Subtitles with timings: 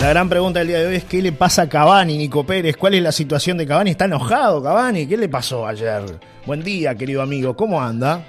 [0.00, 2.76] La gran pregunta del día de hoy es ¿qué le pasa a Cavani, Nico Pérez?
[2.76, 3.90] ¿Cuál es la situación de Cavani?
[3.90, 5.06] ¿Está enojado Cavani?
[5.06, 6.02] ¿Qué le pasó ayer?
[6.46, 7.56] Buen día, querido amigo.
[7.56, 8.22] ¿Cómo anda?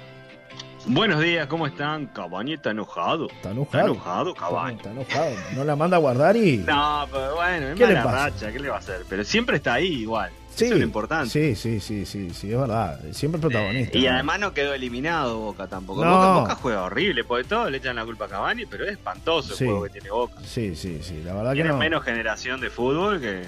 [0.86, 2.06] Buenos días, ¿cómo están?
[2.06, 3.28] Cavani está enojado.
[3.30, 3.84] ¿Está enojado?
[3.86, 4.76] Está enojado, Cavani.
[4.76, 5.30] Está enojado.
[5.54, 6.58] ¿No la manda a guardar y...?
[6.58, 8.16] No, pero bueno, es ¿Qué le mala pasa?
[8.30, 9.02] racha, ¿qué le va a hacer?
[9.08, 10.30] Pero siempre está ahí igual.
[10.60, 11.28] Sí, Eso es lo importante.
[11.30, 13.00] Sí, sí, sí, sí, sí, es verdad.
[13.12, 13.98] Siempre protagonista.
[13.98, 14.10] Y ¿no?
[14.12, 16.04] además no quedó eliminado Boca tampoco.
[16.04, 16.10] No.
[16.16, 19.54] Boca, Boca juega horrible, porque todos le echan la culpa a Cavani, pero es espantoso
[19.54, 19.64] Sí.
[19.64, 20.34] el juego que tiene Boca.
[20.44, 21.76] Sí, sí, sí, la verdad que Tiene no.
[21.78, 23.42] menos generación de fútbol que,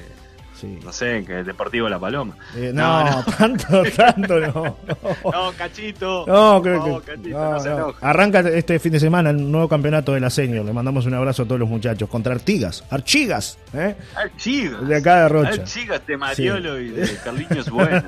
[0.62, 0.78] Sí.
[0.84, 2.36] no sé, que el Deportivo La Paloma.
[2.54, 4.76] Eh, no, tanto, tanto no.
[5.32, 6.24] No, Cachito.
[6.26, 7.06] No, creo No, que.
[7.16, 7.74] Cachito, no, no se no.
[7.76, 7.98] enoje.
[8.00, 10.64] Arranca este fin de semana el nuevo campeonato de la Senior.
[10.64, 12.08] Le mandamos un abrazo a todos los muchachos.
[12.08, 12.84] Contra Artigas.
[12.90, 13.58] Archigas.
[13.74, 13.96] ¿eh?
[14.14, 14.86] Archigas.
[14.86, 15.50] De acá de Rocha.
[15.62, 18.02] Archigas de Mariolo y de Carliños Bueno.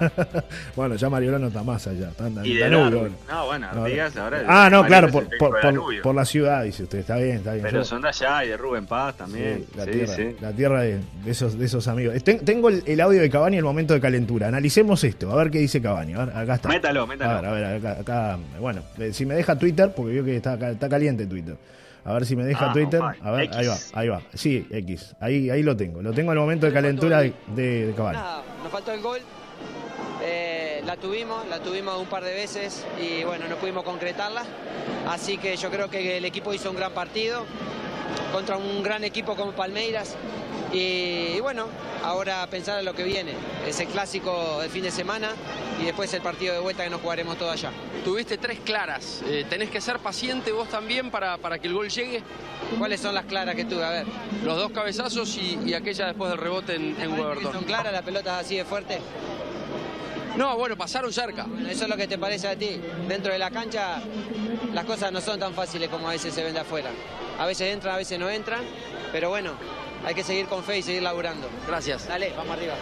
[0.76, 2.10] bueno, ya Mariola no está más allá.
[2.10, 3.10] Está Y de Danubio.
[3.28, 4.42] No, bueno, No, Artigas ahora.
[4.46, 6.98] Ah, no, Mariolo claro, por, por, la ciudad, dice usted.
[7.00, 7.64] Está bien, está bien.
[7.64, 9.64] Pero Yo- son de allá y de Rubén Paz también.
[9.66, 12.22] Sí, la, Sí, tierra, la tierra de, de esos, de esos amigos.
[12.22, 14.48] Ten- tengo el, el audio de Cavani en el momento de calentura.
[14.48, 16.14] Analicemos esto, a ver qué dice Cavani.
[16.14, 16.68] A ver, acá está.
[16.68, 17.30] Métalo, métalo.
[17.48, 20.36] A ver, a ver, acá, acá, bueno, eh, si me deja Twitter, porque veo que
[20.36, 21.56] está, ca- está caliente Twitter.
[22.04, 23.00] A ver si me deja Ah, Twitter.
[23.02, 23.56] A ver, X.
[23.56, 24.22] ahí va, ahí va.
[24.34, 25.14] Sí, X.
[25.20, 26.02] Ahí, ahí lo tengo.
[26.02, 28.18] Lo tengo en el momento de calentura de, de, de Cavani.
[28.18, 29.20] Nada, nos faltó el gol.
[30.22, 34.42] Eh, la tuvimos, la tuvimos un par de veces y bueno, no pudimos concretarla.
[35.08, 37.44] Así que yo creo que el equipo hizo un gran partido
[38.32, 40.16] contra un gran equipo como Palmeiras.
[40.74, 41.68] Y, y bueno,
[42.02, 43.32] ahora pensar en lo que viene.
[43.66, 45.30] Es el clásico del fin de semana
[45.80, 47.70] y después el partido de vuelta que nos jugaremos todo allá.
[48.04, 49.22] Tuviste tres claras.
[49.26, 52.22] Eh, tenés que ser paciente vos también para, para que el gol llegue.
[52.78, 53.84] ¿Cuáles son las claras que tuve?
[53.84, 54.06] A ver.
[54.44, 58.44] Los dos cabezazos y, y aquella después del rebote en, en ¿Son claras las pelotas
[58.44, 58.98] así de fuerte?
[60.36, 61.44] No, bueno, pasaron cerca.
[61.44, 62.80] Bueno, Eso es lo que te parece a ti.
[63.06, 64.02] Dentro de la cancha
[64.72, 66.90] las cosas no son tan fáciles como a veces se ven de afuera.
[67.38, 68.62] A veces entran, a veces no entran,
[69.12, 69.52] pero bueno,
[70.06, 71.48] hay que seguir con fe y seguir laburando.
[71.66, 72.06] Gracias.
[72.08, 72.74] Dale, vamos arriba.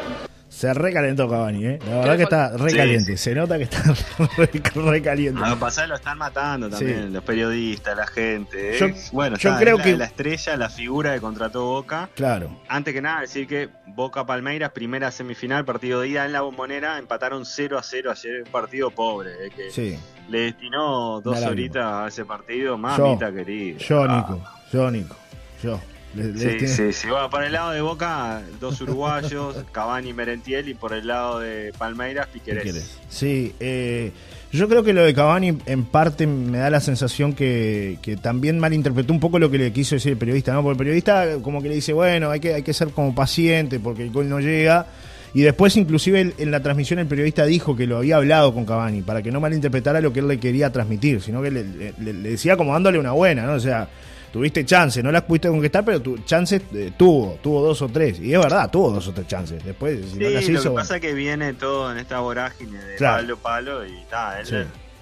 [0.49, 1.79] Se recalentó Cavani, ¿eh?
[1.89, 3.17] La verdad que está Sí, recaliente.
[3.17, 3.83] Se nota que está
[4.75, 5.41] recaliente.
[5.43, 7.09] A pasar lo están matando también, Sí.
[7.13, 8.77] los periodistas, la gente.
[8.79, 12.11] Yo- es- bueno, yo está, creo la, que- la estrella, la figura que contrató Boca.
[12.15, 12.61] Claro.
[12.69, 16.99] Antes que nada, decir que Boca Palmeiras, primera semifinal, partido de ida en la bombonera,
[16.99, 19.99] empataron 0 a 0 ayer, un partido pobre, eh, que Sí.
[20.29, 23.79] le destinó dos horitas a ese partido, Yo, mamita querida.
[23.79, 24.17] Yo, Ah.
[24.29, 24.45] Nico.
[24.71, 25.17] Yo, Nico.
[25.63, 25.81] Yo.
[26.15, 27.09] Sí, tiene- sí, sí.
[27.09, 31.41] Bueno, por el lado de Boca, dos uruguayos, Cavani y Merentiel, y por el lado
[31.41, 32.63] de Palmeiras, ¿Qué Piquerés.
[32.65, 32.99] querés?
[33.09, 34.13] Sí, eh,
[34.53, 38.59] yo creo que lo de Cavani en parte me da la sensación que, que también
[38.59, 40.63] malinterpretó un poco lo que le quiso decir el periodista, ¿no?
[40.63, 43.81] Porque el periodista como que le dice, bueno, hay que, hay que ser como paciente
[43.81, 44.87] porque el gol no llega.
[45.35, 49.01] Y después inclusive en la transmisión el periodista dijo que lo había hablado con Cavani
[49.01, 52.29] para que no malinterpretara lo que él le quería transmitir, sino que le, le- le
[52.33, 53.55] decía como dándole una buena, ¿no?
[53.55, 53.89] O sea,
[54.33, 58.19] tuviste chance, no las pudiste conquistar, pero tu chance eh, tuvo, tuvo dos o tres.
[58.19, 59.63] Y es verdad, tuvo dos o tres chances.
[59.65, 62.21] Después, si no Sí, las lo hizo, que pasa es que viene todo en esta
[62.21, 63.17] vorágine de Claro.
[63.23, 64.57] palo palo y ta, él Sí.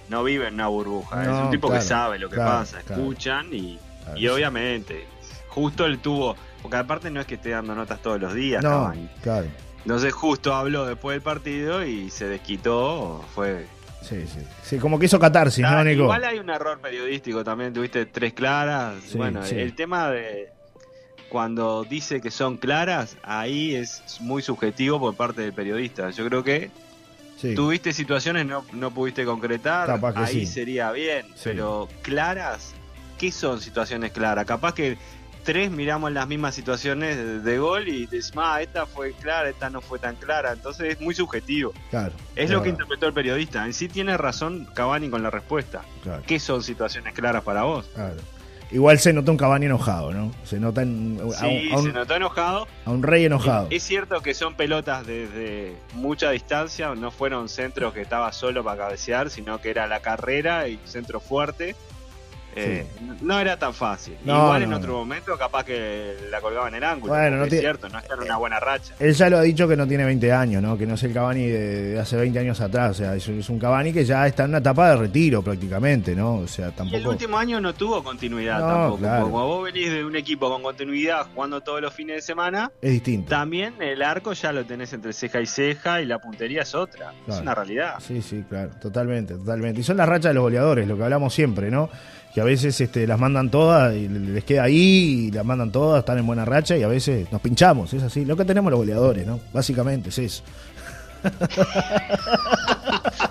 [0.09, 2.79] no vive en una burbuja, es un tipo claro, que sabe lo que claro, pasa,
[2.81, 3.79] escuchan y,
[4.15, 5.05] y obviamente,
[5.47, 8.91] justo él tuvo, porque aparte no es que esté dando notas todos los días, No,
[9.83, 13.65] entonces justo habló después del partido y se desquitó, fue...
[14.01, 14.39] Sí, sí.
[14.63, 16.03] Sí, como que hizo catarsis, Ah, ¿no, Nico?
[16.03, 19.55] igual hay un error periodístico también, tuviste tres claras, Sí, bueno, sí.
[19.55, 20.49] el tema de
[21.29, 26.43] cuando dice que son claras, ahí es muy subjetivo por parte del periodista, yo creo
[26.43, 26.69] que
[27.37, 27.55] Sí.
[27.55, 32.73] Tuviste situaciones, no, no pudiste concretar, Capaz que ahí sería bien, pero claras,
[33.17, 34.45] ¿qué son situaciones claras?
[34.45, 34.95] Capaz que
[35.43, 39.81] tres miramos las mismas situaciones de, gol y decimos, ah, esta fue clara, esta no
[39.81, 41.73] fue tan clara, entonces es muy subjetivo.
[41.89, 42.13] Claro.
[42.35, 45.81] Es lo que interpretó el periodista, en sí tiene razón Cavani con la respuesta.
[46.03, 47.89] Claro, ¿Qué son situaciones claras para vos?
[47.93, 48.15] claro.
[48.73, 50.31] Igual se nota un Cavani enojado, ¿no?
[50.45, 52.67] Se nota en- a, Sí, un, a un- se notó enojado.
[52.85, 53.67] a un rey enojado.
[53.69, 58.83] Es cierto que son pelotas desde mucha distancia, no fueron centros que estaba solo para
[58.83, 61.75] cabecear, sino que era la carrera y centro fuerte.
[62.55, 62.85] Eh,
[63.21, 64.15] No era tan fácil.
[64.25, 64.97] No, Igual no, en otro no.
[64.99, 67.13] momento capaz que la colgaba en el ángulo.
[67.13, 68.93] Bueno, no es tiene- cierto, no está en una buena racha.
[68.99, 70.77] Él ya lo ha dicho que no tiene 20 años, ¿no?
[70.77, 72.91] Que no es el Cavani de, de hace 20 años atrás.
[72.91, 76.15] O sea, es, es un Cavani que ya está en una etapa de retiro prácticamente,
[76.15, 76.35] ¿no?
[76.35, 77.09] O sea, Y el tampoco.
[77.09, 78.97] último año no tuvo continuidad No, tampoco.
[78.97, 79.23] claro.
[79.25, 82.91] Como vos venís de un equipo con continuidad jugando todos los fines de semana, Es
[82.91, 83.29] distinto.
[83.29, 87.13] también el arco ya lo tenés entre ceja y ceja y la puntería es otra.
[87.27, 87.95] Es una realidad.
[87.99, 89.81] Sí, sí, claro, totalmente, totalmente.
[89.81, 91.89] Y son las rachas de los goleadores, lo que hablamos siempre, ¿no?
[92.33, 95.99] Que a veces este, las mandan todas y les queda ahí, y las mandan todas,
[95.99, 98.23] están en buena racha y a veces nos pinchamos, es así.
[98.23, 99.39] Lo que tenemos los goleadores, ¿no?
[99.51, 100.43] Básicamente es eso.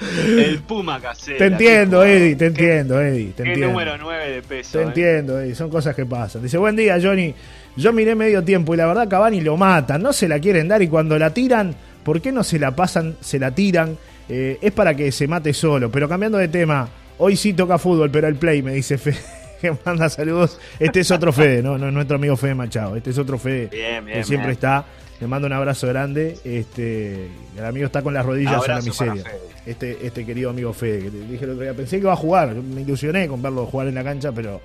[0.00, 1.38] El Puma casero.
[1.38, 3.32] Te entiendo, Eddie, te entiendo, Eddie.
[3.32, 3.72] Te ¿Qué entiendo.
[3.72, 4.72] número 9 de peso?
[4.72, 4.82] Te eh?
[4.82, 6.42] entiendo, Eddie, son cosas que pasan.
[6.42, 7.34] Dice, buen día, Johnny.
[7.76, 10.80] Yo miré medio tiempo y la verdad Cavani lo matan, no se la quieren dar
[10.80, 11.74] y cuando la tiran,
[12.04, 13.98] ¿por qué no se la pasan, se la tiran?
[14.30, 15.90] Eh, es para que se mate solo.
[15.90, 16.88] Pero cambiando de tema,
[17.18, 19.18] hoy sí toca fútbol, pero el play, me dice Fede,
[19.60, 20.58] que manda saludos.
[20.78, 23.68] Este es otro Fede, no, no es nuestro amigo Fede Machado, este es otro Fede
[23.70, 24.56] Bien, bien, que siempre bien.
[24.56, 24.84] está.
[25.18, 26.36] Le mando un abrazo grande.
[26.44, 29.24] Este, el amigo está con las rodillas en la miseria.
[29.64, 32.16] Este, este querido amigo Fede, que te dije el otro día, pensé que iba a
[32.16, 34.60] jugar, me ilusioné con verlo jugar en la cancha, pero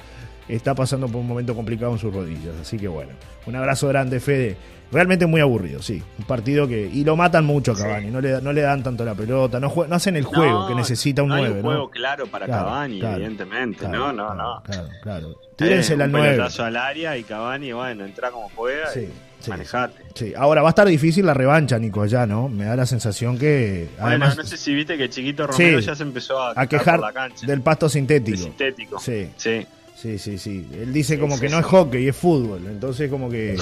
[0.55, 2.53] está pasando por un momento complicado en sus rodillas.
[2.61, 3.11] Así que bueno,
[3.45, 4.55] un abrazo grande, Fede.
[4.91, 6.03] Realmente muy aburrido, sí.
[6.19, 6.85] Un partido que.
[6.91, 9.69] Y lo matan mucho a Cavani, no, le, no le dan tanto la pelota, no,
[9.69, 11.69] jue- no hacen el juego No, que necesita un no hay 9, un ¿no?
[11.69, 13.77] juego claro para Claro, Cavani, claro, evidentemente.
[13.79, 14.63] Claro, no, no, no.
[14.63, 15.35] Claro, claro.
[15.55, 16.29] Tírense Eh, la un 9.
[16.31, 19.07] pelotazo al área y Cavani, bueno, entra como juega Sí,
[19.39, 20.03] y sí, manejate.
[20.13, 22.49] Sí, ahora va a estar difícil la revancha, Nico, allá, ¿no?
[22.49, 23.87] Me da la sensación que.
[23.97, 25.85] Además, bueno, no sé si viste que Chiquito Romero Sí.
[25.85, 27.47] ya se empezó a, a quejar quejar por la cancha.
[27.47, 28.37] del pasto de sintético.
[28.39, 28.99] sintético.
[28.99, 29.29] Sí.
[29.37, 29.65] Sí.
[30.01, 30.67] Sí, sí, sí.
[30.73, 32.61] Él dice como que no es hockey, es fútbol.
[32.67, 33.55] Entonces como que,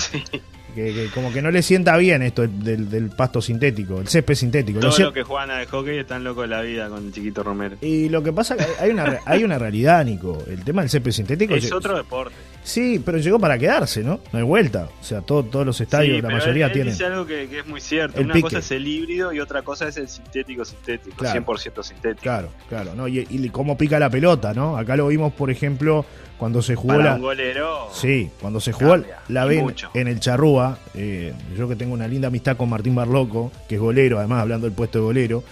[0.74, 4.36] que- que como que no le sienta bien esto del, del pasto sintético, el césped
[4.36, 4.80] sintético.
[4.80, 7.76] Lo cier- los que juegan de hockey están locos de la vida con Chiquito Romero.
[7.82, 10.42] Y lo que pasa que hay una, hay una realidad, Nico.
[10.48, 12.36] El tema del césped sintético Es otro deporte.
[12.64, 14.20] Sí, pero llegó para quedarse, ¿no?
[14.32, 14.88] No hay vuelta.
[15.02, 16.94] O sea, todo- todos los estadios, Sí, la mayoría él, él tienen.
[16.94, 18.18] dice algo que, que es muy cierto.
[18.20, 18.44] El Una pique.
[18.44, 21.42] cosa es el híbrido y otra cosa es el sintético sintético, Claro.
[21.46, 22.22] 100% sintético.
[22.22, 22.96] Claro, claro.
[22.96, 23.08] ¿no?
[23.10, 24.78] Y, y cómo pica la pelota, ¿no?
[24.78, 26.06] Acá lo vimos, por ejemplo,
[26.40, 27.16] cuando se jugó Para la...
[27.16, 27.90] un golero.
[27.94, 31.94] Sí, cuando se jugó Cambia, la B en, en el Charrúa, eh, yo que tengo
[31.94, 35.44] una linda amistad con Martín Barloco, que es golero, además hablando del puesto de golero,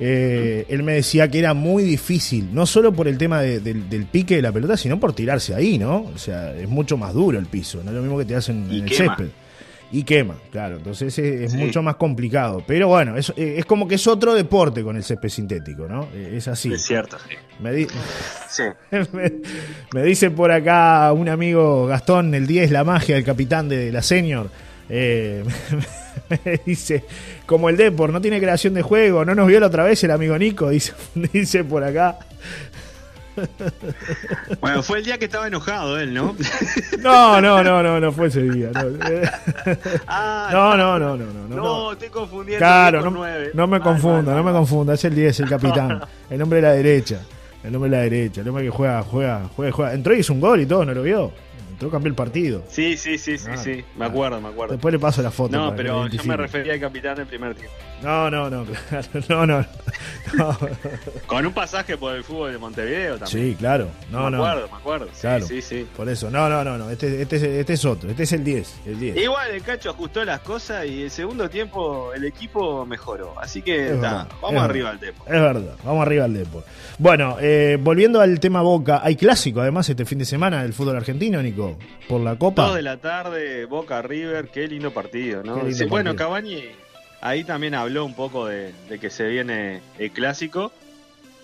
[0.00, 3.88] eh, él me decía que era muy difícil, no solo por el tema de- del,
[3.88, 6.06] del pique de la pelota, sino por tirarse ahí, ¿no?
[6.14, 8.66] O sea, es mucho más duro el piso, no es lo mismo que te hacen
[8.70, 9.28] Y en el césped.
[9.96, 11.58] Y quema, claro, entonces es, es Sí.
[11.58, 12.64] mucho más complicado.
[12.66, 16.08] Pero bueno, es, es como que es otro deporte con el césped sintético, ¿no?
[16.12, 16.72] Eh, Es así.
[16.72, 17.36] Es cierto, sí.
[17.60, 17.86] Me di-
[18.50, 18.64] Sí.
[19.12, 19.32] me,
[19.92, 24.02] me dice por acá un amigo Gastón, el 10, la magia del capitán de la
[24.02, 24.50] senior.
[24.88, 25.44] Eh,
[26.44, 27.04] me dice,
[27.46, 30.10] como el Depor, no tiene creación de juego, no nos vio la otra vez el
[30.10, 30.92] amigo Nico, dice,
[31.32, 32.18] dice por acá.
[34.60, 36.36] Bueno, fue el día que estaba enojado él, ¿no?
[37.00, 38.70] No, no, no, no, no fue ese día.
[38.72, 38.80] No,
[40.06, 41.48] ah, no, no, no, no, no.
[41.48, 41.92] no, no.
[41.92, 42.58] estoy confundiendo.
[42.58, 43.50] Claro, 10 con no, 9.
[43.54, 46.00] no me confunda, mal, no me confunda, es el 10, el capitán,
[46.30, 47.20] el hombre de la derecha,
[47.62, 49.94] el hombre de la derecha, el hombre que juega, juega, juega, juega.
[49.94, 51.32] Entró y hizo un gol y todo, ¿no lo vio?
[51.74, 52.62] Entró, cambió el partido.
[52.68, 53.84] Sí, sí, sí, sí, Ah, sí.
[53.96, 54.74] Me acuerdo, me acuerdo.
[54.74, 55.56] Después le paso la foto.
[55.56, 57.74] No, pero yo me refería al capitán del primer tiempo.
[58.02, 59.66] No, no, no, claro, no, no.
[60.34, 60.58] no.
[61.26, 63.50] Con un pasaje por el fútbol de Montevideo también.
[63.52, 63.88] Sí, claro.
[64.10, 64.44] No, me no.
[64.44, 65.06] acuerdo, me acuerdo.
[65.14, 65.46] Sí, Claro.
[65.46, 65.86] sí, sí.
[65.96, 66.30] Por eso.
[66.30, 66.90] No, no, no, no.
[66.90, 68.10] Este, este, es- este es otro.
[68.10, 68.74] Este es el 10.
[68.86, 69.16] El 10.
[69.16, 73.34] Igual el Cacho ajustó las cosas y el segundo tiempo el equipo mejoró.
[73.40, 75.24] Así que Es vamos es arriba al Depo.
[75.24, 75.74] Es verdad.
[75.84, 76.64] Vamos arriba al Depor.
[76.98, 80.96] Bueno, eh, volviendo al tema Boca, hay clásico además este fin de semana del fútbol
[80.96, 81.63] argentino, Nico.
[82.08, 82.66] Por la Copa.
[82.66, 85.56] Dos de la tarde, Boca River, qué lindo partido, ¿no?
[85.56, 86.14] Qué lindo Sí, bueno.
[86.16, 86.64] Cavani
[87.20, 90.72] ahí también habló un poco de, de que se viene el clásico.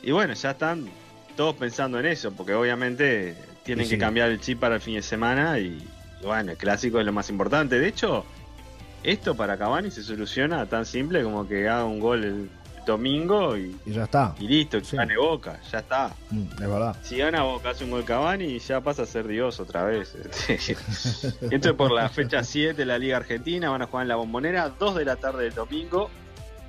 [0.02, 0.88] Y bueno, ya están
[1.36, 3.34] todos pensando en eso, porque obviamente
[3.64, 5.82] tienen que cambiar el chip para el fin de semana y,
[6.20, 7.78] y bueno, el clásico es lo más importante.
[7.78, 8.24] De hecho,
[9.02, 12.50] esto para Cavani se soluciona tan simple como que haga un gol el
[12.86, 14.34] domingo y, Y ya está.
[14.40, 14.96] y listo, que Sí.
[14.96, 16.14] gane Boca, ya está.
[16.30, 16.96] Mm, es verdad.
[17.02, 20.14] Si gana Boca, hace un gol Cavani, ya pasa a ser Dios otra vez.
[20.48, 24.16] Esto es por la fecha 7 de la Liga Argentina, van a jugar en la
[24.16, 26.10] bombonera, 2 de la tarde del domingo.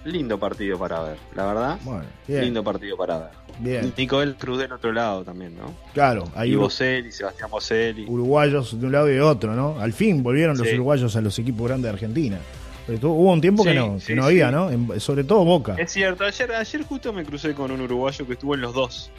[0.04, 1.78] Lindo partido para ver, la verdad.
[1.84, 2.06] Bueno.
[2.28, 3.30] Lindo partido para ver.
[3.60, 3.94] Bien.
[3.96, 5.76] Nicoel Cruz del otro lado también, ¿no?
[5.94, 8.06] Claro, hay y Boselli, Sebastián Boselli.
[8.08, 9.80] uruguayos de un lado y de otro, ¿no?
[9.80, 12.40] Al fin volvieron los uruguayos a los equipos grandes de Argentina.
[12.88, 14.56] Hubo un tiempo que Sí, no, que no había, sí.
[14.56, 14.70] ¿no?
[14.72, 15.76] En- sobre todo Boca.
[15.78, 19.12] Es cierto, ayer, ayer justo me crucé con un uruguayo que estuvo en los dos,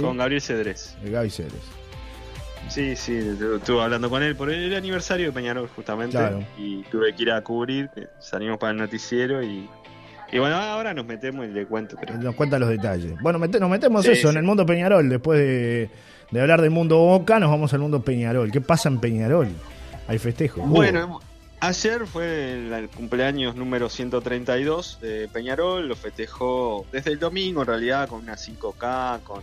[0.00, 0.96] con Gabriel Cedrés.
[1.02, 1.52] de Gaby Ceres.
[2.68, 3.16] Sí, sí,
[3.56, 6.44] estuve hablando con él por el aniversario de Peñarol justamente Claro.
[6.56, 9.68] y tuve que ir a cubrir, que salimos para el noticiero y,
[10.30, 13.14] y bueno, ahora nos metemos y le cuento, pero Nos cuenta los detalles.
[13.22, 15.08] Bueno, mete- nos metemos eso en el mundo Peñarol.
[15.08, 15.90] Después de,
[16.30, 18.52] de hablar del mundo Boca, nos vamos al mundo Peñarol.
[18.52, 19.48] ¿Qué pasa en Peñarol?
[20.06, 20.60] Hay festejo.
[20.62, 21.18] bueno,
[21.60, 28.08] ayer fue el, cumpleaños número 132 de Peñarol, lo festejó desde el domingo en realidad
[28.08, 29.42] con una 5K, con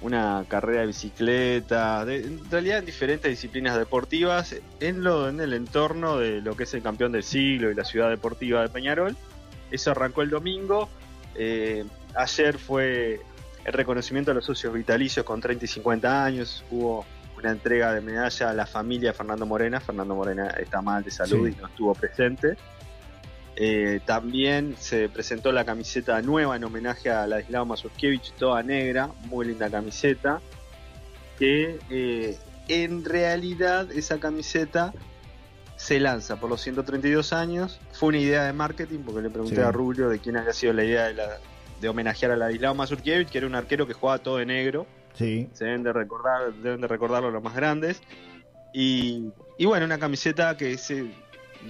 [0.00, 5.52] una carrera de bicicleta, de- en realidad en diferentes disciplinas deportivas, en, lo, en el
[5.54, 9.16] entorno de lo que es el campeón del siglo y la ciudad deportiva de Peñarol.
[9.70, 10.88] Eso arrancó el domingo.
[11.34, 13.20] eh, ayer fue
[13.64, 16.64] el reconocimiento a los socios vitalicios con 30 y 50 años.
[16.70, 17.04] Hubo
[17.38, 19.80] una entrega de medalla a la familia de Fernando Morena.
[19.80, 21.54] Fernando Morena está mal de salud Sí.
[21.56, 22.56] y no estuvo presente.
[23.56, 29.46] Eh, también se presentó la camiseta nueva en homenaje a Ladislao Mazurkiewicz, toda negra, muy
[29.46, 30.40] linda camiseta.
[31.38, 34.92] Que eh, en realidad esa camiseta
[35.76, 37.80] se lanza por los 132 años.
[37.92, 39.60] Fue una idea de marketing, porque le pregunté Sí.
[39.62, 41.38] a Rubio de quién había sido la idea de, la-
[41.80, 45.48] de homenajear a Ladislao Mazurkiewicz, que era un arquero que jugaba todo de negro Sí.
[45.52, 48.00] se deben de recordar, deben de recordarlo los más grandes.
[48.72, 51.06] Y, y bueno, una camiseta que se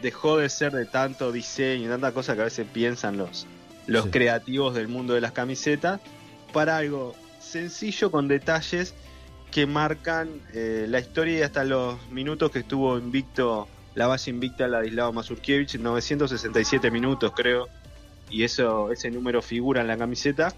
[0.02, 3.46] dejó de ser de tanto diseño y tanta cosa que a veces piensan los,
[3.86, 4.10] los Sí.
[4.10, 6.00] creativos del mundo de las camisetas
[6.52, 8.94] para algo sencillo con detalles
[9.50, 14.68] que marcan eh, la historia y hasta los minutos que estuvo invicto la base invicta
[14.68, 17.66] Ladislao Mazurkiewicz, 967 minutos creo,
[18.30, 20.52] y eso ese número figura en la camiseta,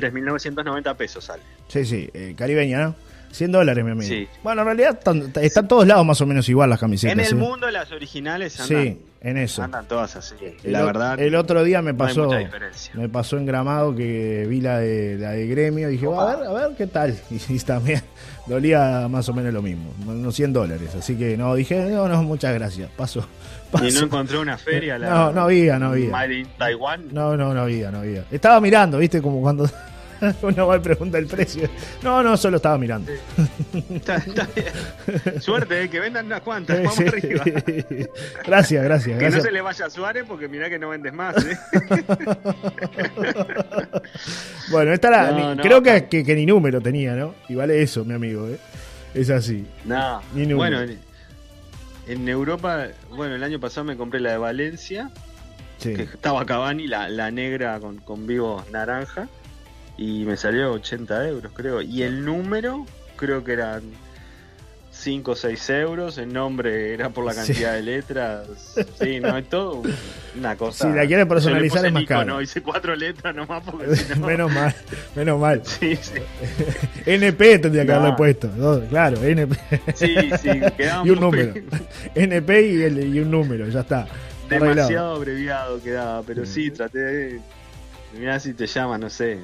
[0.00, 1.42] 3.990 pesos sale.
[1.68, 2.94] Sí, sí, eh, caribeña, ¿no?
[3.30, 4.08] 100 dólares, mi amigo.
[4.08, 4.26] Sí.
[4.42, 7.12] Bueno, en realidad están, están todos lados más o menos igual las camisetas.
[7.12, 7.34] En el ¿sí?
[7.34, 9.62] mundo las originales andan, Sí, en eso.
[9.62, 10.34] andan todas así.
[10.64, 12.50] El, la verdad, el otro día me no hay pasó, mucha
[12.94, 16.32] me pasó en Gramado que vi la de, la de gremio dije, Opa.
[16.32, 17.18] a ver, a ver qué tal.
[17.30, 18.02] Y, y también
[18.46, 20.94] dolía más o menos lo mismo, unos 100 dólares.
[20.94, 22.90] Así que no, dije, no, no, muchas gracias.
[22.96, 23.26] Paso.
[23.82, 24.98] Y no encontré una feria.
[24.98, 26.10] La, No, no había, no había.
[26.56, 27.08] Taiwan.
[27.12, 28.24] No, no, no había, no había.
[28.30, 29.68] Estaba mirando, viste, como cuando
[30.42, 31.68] uno va y pregunta el precio.
[32.02, 33.12] No, no, solo estaba mirando.
[33.90, 35.40] Está, está bien.
[35.40, 36.78] Suerte, eh, que vendan unas cuantas.
[36.78, 37.04] Vamos Sí.
[37.06, 37.44] arriba.
[38.44, 41.36] Gracias, gracias, Que no se le vaya a Suárez porque mirá que no vendes más.
[41.44, 41.56] ¿eh?
[44.70, 47.34] Bueno, esta No, no, creo que, que, que ni número tenía, ¿no?
[47.48, 48.58] Y vale eso, mi amigo, ¿eh?
[49.14, 49.66] Es así.
[49.84, 50.20] No.
[50.34, 50.78] Ni número.
[50.78, 50.92] Bueno,
[52.08, 55.10] en, Europa, bueno, el año pasado me compré la de Valencia,
[55.78, 55.94] Sí.
[55.94, 59.28] que estaba Cavani, la, la negra con, con vivo naranja,
[59.96, 61.82] y me salió 80 euros, creo.
[61.82, 62.84] Y el número,
[63.16, 63.82] creo que eran
[65.00, 66.18] 5 o 6 euros.
[66.18, 67.38] El nombre era por la Sí.
[67.52, 68.46] cantidad de letras.
[69.00, 69.82] Sí, no, es todo
[70.36, 70.88] una cosa.
[70.90, 72.24] Si la quiere personalizar es más Nico, caro.
[72.26, 74.26] No, hice cuatro letras nomás porque si no.
[74.26, 74.74] menos mal,
[75.14, 75.62] menos mal.
[75.64, 76.12] Sí, sí,
[77.06, 78.50] NP tendría que haberle puesto.
[78.56, 78.80] ¿no?
[78.88, 79.56] Claro, NP.
[79.94, 81.54] sí, sí, quedaba y un número.
[82.14, 84.06] NP y, el- y un número, ya está.
[84.46, 84.74] Arreglado.
[84.74, 86.64] demasiado abreviado quedaba, pero Sí.
[86.64, 87.40] sí, traté de.
[88.18, 89.38] Mirá si te llama, no sé.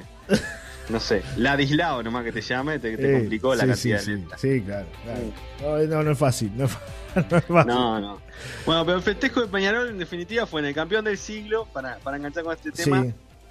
[0.89, 4.11] No sé, Ladislao nomás que te llame, te, te Eh, complicó la sí, cantidad sí,
[4.11, 4.41] de sí, letras.
[4.41, 4.87] sí, claro.
[5.03, 5.87] claro.
[5.87, 6.51] No, no, no es fácil.
[6.55, 6.65] No,
[7.15, 7.67] no es fácil.
[7.73, 8.21] No, no.
[8.65, 11.97] Bueno, pero el festejo de Peñarol en definitiva fue en el campeón del siglo, para,
[11.97, 13.05] para enganchar con este tema.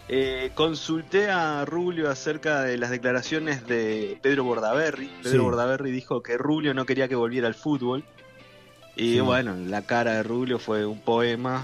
[0.06, 5.10] Eh, consulté a Rulio acerca de las declaraciones de Pedro Bordaberry.
[5.22, 5.44] Pedro.
[5.44, 8.04] Bordaberry dijo que Rulio no quería que volviera al fútbol.
[8.96, 11.62] Y bueno, la cara de Rulio fue un poema.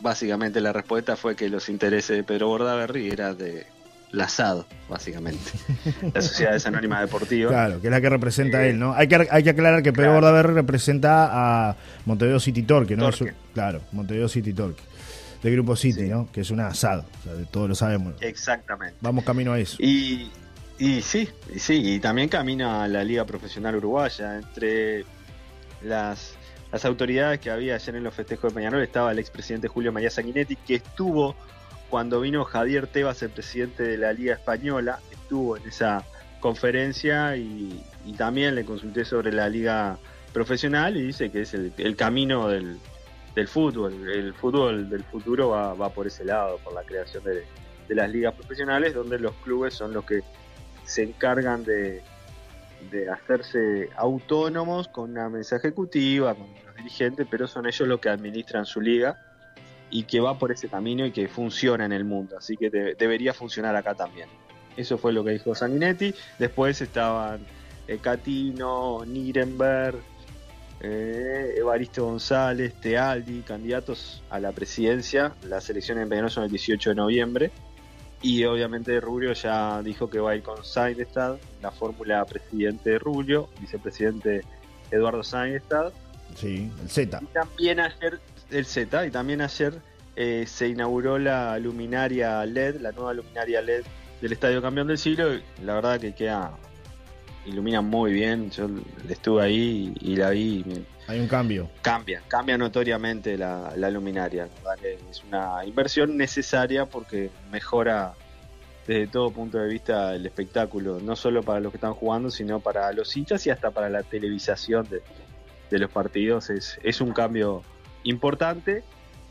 [0.00, 3.66] Básicamente la respuesta fue que los intereses de Pedro Bordaberry era de
[4.12, 5.42] la SAD, básicamente.
[6.14, 7.50] la Sociedad Anónima Deportiva.
[7.50, 8.94] claro, que es la que representa a Eh, él, ¿no?
[8.94, 10.26] Hay que, hay que aclarar que Pedro claro.
[10.26, 11.28] Bordaberry representa
[11.70, 13.10] a Montevideo City Torque, ¿no?
[13.10, 13.34] Torque.
[13.54, 14.82] Claro, Montevideo City Torque.
[15.42, 16.08] De Grupo City, Sí.
[16.08, 16.28] ¿no?
[16.32, 18.14] Que es una asado, o sea, de- todos lo sabemos.
[18.20, 18.96] Exactamente.
[19.00, 19.76] Vamos camino a eso.
[19.78, 20.30] Y,
[20.78, 24.36] y sí, y sí, y también camina a la Liga Profesional Uruguaya.
[24.38, 25.04] Entre
[25.82, 26.34] las,
[26.72, 30.10] las autoridades que había ayer en los festejos de Peñarol estaba el expresidente Julio María
[30.10, 31.36] Sanguinetti, que estuvo
[31.88, 36.04] cuando vino Javier Tebas, el presidente de la Liga Española, estuvo en esa
[36.40, 37.84] conferencia y,
[38.16, 39.98] también le consulté sobre la Liga
[40.32, 42.78] Profesional y dice que es el, camino del,
[43.46, 44.08] fútbol.
[44.08, 47.44] El fútbol del futuro va, por ese lado, por la creación de,
[47.86, 50.22] de las ligas profesionales, donde los clubes son los que
[50.84, 52.02] se encargan de,
[52.90, 58.08] de hacerse autónomos con una mesa ejecutiva, con los dirigentes, pero son ellos los que
[58.08, 59.18] administran su liga
[59.90, 62.36] y que va por ese camino y que funciona en el mundo.
[62.38, 64.28] Así que de- debería funcionar acá también.
[64.76, 66.14] Eso fue lo que dijo Sanguinetti.
[66.38, 67.40] Después estaban
[67.88, 69.96] eh, Catino, Nirenberg,
[70.80, 75.32] eh, Evaristo González, Tealdi, candidatos a la presidencia.
[75.44, 77.50] Las elecciones son el 18 de noviembre.
[78.20, 82.98] Y obviamente Rubio ya dijo que va a ir con Sainestad, la fórmula presidente de
[82.98, 84.42] Rubio, vicepresidente
[84.90, 85.92] Eduardo Sainestad.
[86.34, 87.20] Sí, el Z.
[87.22, 88.18] Y también ayer,
[88.50, 89.74] el Z, y también ayer
[90.16, 93.84] eh, se inauguró la luminaria LED, la nueva luminaria LED
[94.20, 95.34] del Estadio Campeón del Siglo.
[95.34, 96.52] y La verdad que queda,
[97.46, 98.50] ilumina muy bien.
[98.50, 98.68] Yo
[99.08, 101.70] estuve ahí y, y la vi y Hay un cambio.
[101.82, 104.48] cambia, cambia notoriamente la, la luminaria.
[105.10, 108.14] Es una inversión necesaria porque mejora
[108.86, 112.58] desde todo punto de vista el espectáculo, no solo para los que están jugando, sino
[112.58, 115.02] para los hinchas y hasta para la televisación de,
[115.70, 116.48] de los partidos.
[116.48, 117.62] Es, es un cambio
[118.10, 118.82] importante.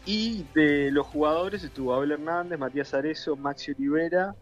[0.05, 4.35] Y de los jugadores estuvo Abel Hernández, Matías Arezo, Maxi Olivera.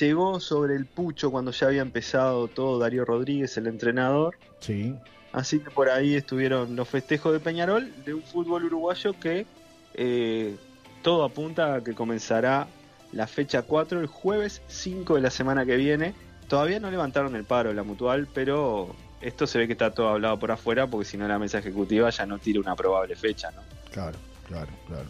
[0.00, 4.36] Llegó sobre el pucho cuando ya había empezado todo Darío Rodríguez, el entrenador.
[4.60, 4.94] Sí.
[5.32, 9.46] Así que por ahí estuvieron los festejos de Peñarol de un fútbol uruguayo que
[9.94, 10.56] eh,
[11.02, 12.66] todo apunta a que comenzará
[13.12, 16.14] la fecha 4 el jueves 5 de la semana que viene.
[16.48, 20.38] Todavía no levantaron el paro la mutual, pero esto se ve que está todo hablado
[20.38, 23.62] por afuera porque si no la mesa ejecutiva ya no tira una probable fecha, ¿no?
[23.90, 25.06] Claro, claro, claro.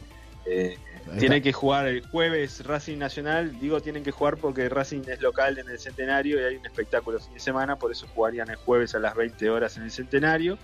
[0.46, 0.78] Eh,
[1.18, 5.58] tiene que jugar el jueves Racing Nacional, digo tienen que jugar porque Racing es local
[5.58, 8.94] en el Centenario y hay un espectáculo fin de semana, por eso jugarían el jueves
[8.94, 10.58] a las 20 horas en el Centenario.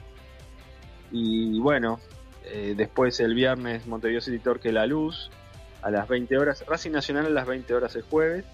[1.11, 2.01] Y bueno,
[2.45, 5.31] eh, después el viernes Montevideo City Torque La Luz
[5.83, 8.45] a las 20 horas, Racing Nacional a las 20 horas el jueves.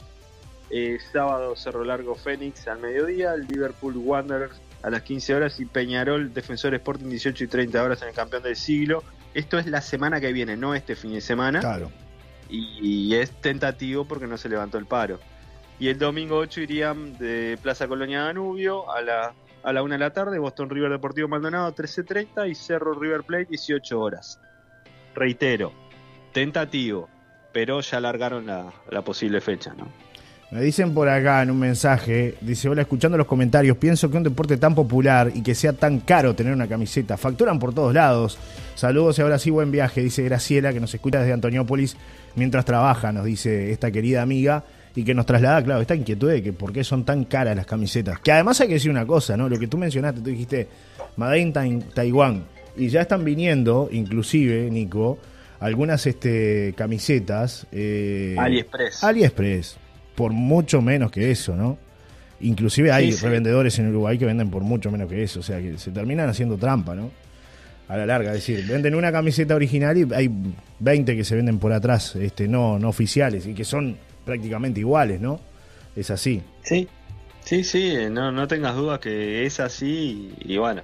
[0.72, 6.32] Eh, sábado Cerro Largo Fénix al mediodía, Liverpool Wanderers a las 15 horas y Peñarol
[6.32, 9.02] Defensor Sporting 18 y 30 horas en el campeón del siglo.
[9.34, 11.60] Esto es la semana que viene, no este fin de semana.
[11.60, 11.90] Claro.
[12.48, 15.20] Y, es tentativo porque no se levantó el paro.
[15.78, 19.98] Y el domingo 8 irían de Plaza Colonia Danubio a la, a la 1 de
[19.98, 24.40] la tarde, Boston River Deportivo Maldonado 13.30 y Cerro River Plate 18 horas.
[25.14, 25.72] Reitero,
[26.32, 27.08] tentativo,
[27.52, 29.88] pero ya alargaron la, la posible fecha, ¿no?
[30.50, 34.24] Me dicen por acá en un mensaje, dice, hola, escuchando los comentarios, pienso que un
[34.24, 38.36] deporte tan popular y que sea tan caro tener una camiseta, facturan por todos lados.
[38.74, 41.96] Saludos y ahora sí buen viaje, dice Graciela, que nos escucha desde Antoniópolis
[42.34, 44.64] mientras trabaja, nos dice esta querida amiga,
[44.96, 47.66] y que nos traslada, claro, esta inquietud de que por qué son tan caras las
[47.66, 48.18] camisetas.
[48.18, 49.48] Que además hay que decir una cosa, ¿no?
[49.48, 50.66] Lo que tú mencionaste, tú dijiste,
[51.16, 51.52] Made in
[51.94, 52.42] Taiwán,
[52.76, 55.16] y ya están viniendo, inclusive, Nico,
[55.60, 57.68] algunas este, camisetas.
[57.70, 59.04] Eh, AliExpress.
[59.04, 59.76] AliExpress
[60.20, 61.78] por mucho menos que eso, ¿no?
[62.42, 65.78] Inclusive hay revendedores en Uruguay que venden por mucho menos que eso, o sea, que
[65.78, 67.10] se terminan haciendo trampa, ¿no?
[67.88, 70.30] A la larga, es decir, venden una camiseta original y hay
[70.78, 73.96] 20 que se venden por atrás, este, no, no oficiales, y que son
[74.26, 75.40] prácticamente iguales, ¿no?
[75.96, 76.42] Es así.
[76.64, 76.86] Sí,
[77.42, 80.82] sí, sí, no, no tengas dudas que es así y bueno,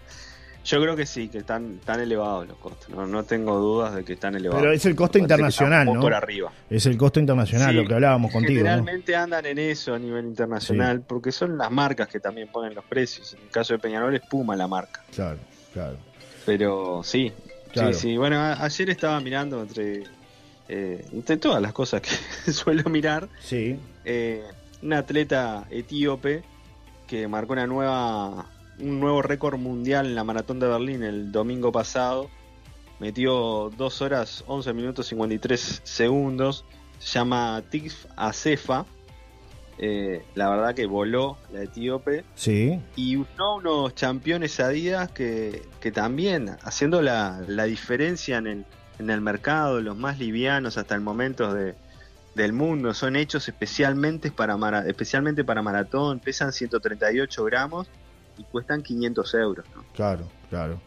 [0.66, 2.88] yo creo que sí, que están tan elevados los costos.
[2.88, 4.60] No, no tengo dudas de que están elevados.
[4.60, 6.00] Pero es el costo internacional, ¿no?
[6.00, 6.52] Por arriba.
[6.68, 8.58] Es el costo internacional, lo que hablábamos contigo.
[8.58, 12.84] Generalmente andan en eso a nivel internacional, porque son las marcas que también ponen los
[12.84, 13.34] precios.
[13.34, 15.04] En el caso de Peñarol es Puma la marca.
[15.14, 15.38] Claro,
[15.72, 15.96] claro.
[16.44, 17.32] Pero sí,
[17.72, 18.16] sí, sí.
[18.16, 20.02] Bueno, ayer estaba mirando entre,
[20.68, 23.28] eh, entre todas las cosas que suelo mirar.
[23.40, 23.78] Sí.
[24.04, 24.42] Eh,
[24.82, 26.42] un atleta etíope
[27.06, 28.46] que marcó una nueva
[28.78, 32.28] un nuevo récord mundial en la maratón de Berlín el domingo pasado.
[32.98, 36.64] Metió 2 horas 11 minutos 53 segundos.
[36.98, 38.86] Se llama Tif Acefa.
[39.78, 42.24] Eh, la verdad que voló la etíope.
[42.34, 42.80] Sí.
[42.96, 48.64] Y usó unos campeones Adidas que, que también, haciendo la, la diferencia en el,
[48.98, 51.74] en el mercado, los más livianos hasta el momento de,
[52.34, 57.88] del mundo, son hechos especialmente para, especialmente para maratón, pesan 138 gramos
[58.38, 59.66] y cuestan 500 euros.
[59.74, 59.84] ¿no?
[59.94, 60.80] Claro, claro.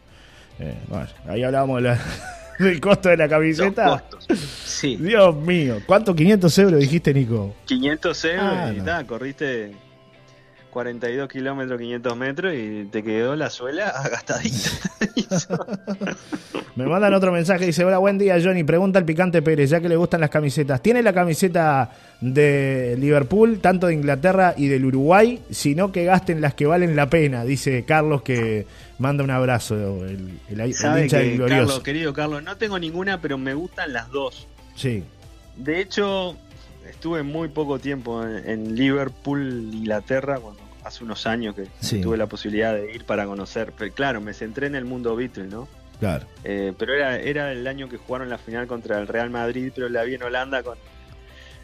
[0.58, 1.82] Eh, bueno, ahí hablábamos
[2.58, 3.86] del costo de la camiseta.
[3.86, 4.38] Los costos.
[4.38, 4.96] Sí.
[4.96, 7.54] Dios mío, ¿cuánto 500 euros dijiste, Nico?
[7.66, 9.74] 500 euros ah, y nada, corriste
[10.70, 14.70] 42 kilómetros, 500 metros y te quedó la suela agastadita.
[16.76, 19.88] Me mandan otro mensaje, dice, hola, buen día Johnny, pregunta al Picante Pérez, ya que
[19.88, 20.80] le gustan las camisetas.
[20.80, 26.54] ¿Tiene la camiseta de Liverpool, tanto de Inglaterra y del Uruguay, sino que gasten las
[26.54, 27.44] que valen la pena?
[27.44, 28.66] Dice Carlos que
[28.98, 31.48] manda un abrazo, el, el, hincha glorioso.
[31.48, 34.46] Carlos, querido Carlos, no tengo ninguna, pero me gustan las dos.
[34.76, 35.02] Sí.
[35.56, 36.36] De hecho,
[36.90, 41.68] estuve muy poco tiempo en, Liverpool, Inglaterra, cuando hace unos años que
[42.00, 43.72] tuve la posibilidad de ir para conocer.
[43.76, 45.68] Pero claro, me centré en el mundo Beatle, ¿no?
[45.98, 46.26] Claro.
[46.44, 49.88] Eh, pero era, era el año que jugaron la final contra el Real Madrid, pero
[49.88, 50.78] la vi en Holanda con,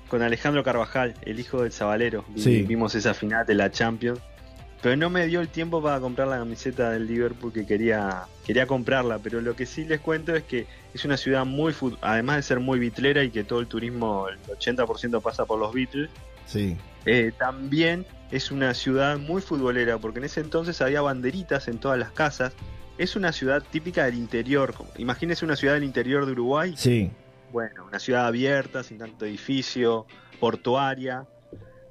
[0.08, 2.24] con Alejandro Carvajal, el hijo del Zabalero.
[2.34, 4.20] Vimos esa final de la Champions.
[4.82, 8.66] Pero no me dio el tiempo para comprar la camiseta del Liverpool que quería, quería
[8.66, 9.18] comprarla.
[9.18, 12.60] Pero lo que sí les cuento es que es una ciudad muy, además de ser
[12.60, 16.10] muy bitlera y que todo el turismo, el 80% pasa por los Beatles.
[16.46, 16.76] Sí.
[17.04, 21.98] Eh, también es una ciudad muy futbolera, porque en ese entonces había banderitas en todas
[21.98, 22.52] las casas
[22.98, 24.74] es una ciudad típica del interior.
[24.96, 26.74] Imagínese una ciudad del interior de Uruguay.
[26.76, 27.10] Sí.
[27.52, 30.06] Bueno, una ciudad abierta, sin tanto edificio,
[30.40, 31.26] portuaria.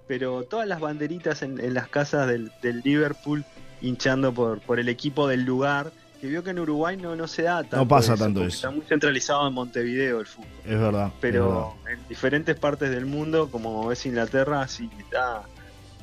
[0.07, 2.51] Pero todas las banderitas en, las casas del,
[2.83, 3.43] Liverpool
[3.81, 5.91] hinchando por, por el equipo del lugar.
[6.21, 7.77] Que vio que en Uruguay no, no se da tanto.
[7.77, 8.55] No pasa tanto eso.
[8.55, 10.49] Está muy centralizado en Montevideo el fútbol.
[10.65, 11.11] Es verdad.
[11.19, 15.43] Pero en diferentes partes del mundo, como es Inglaterra, sí está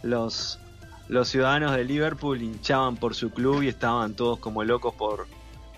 [0.02, 0.58] los
[1.12, 5.26] los ciudadanos de Liverpool hinchaban por su club y estaban todos como locos por,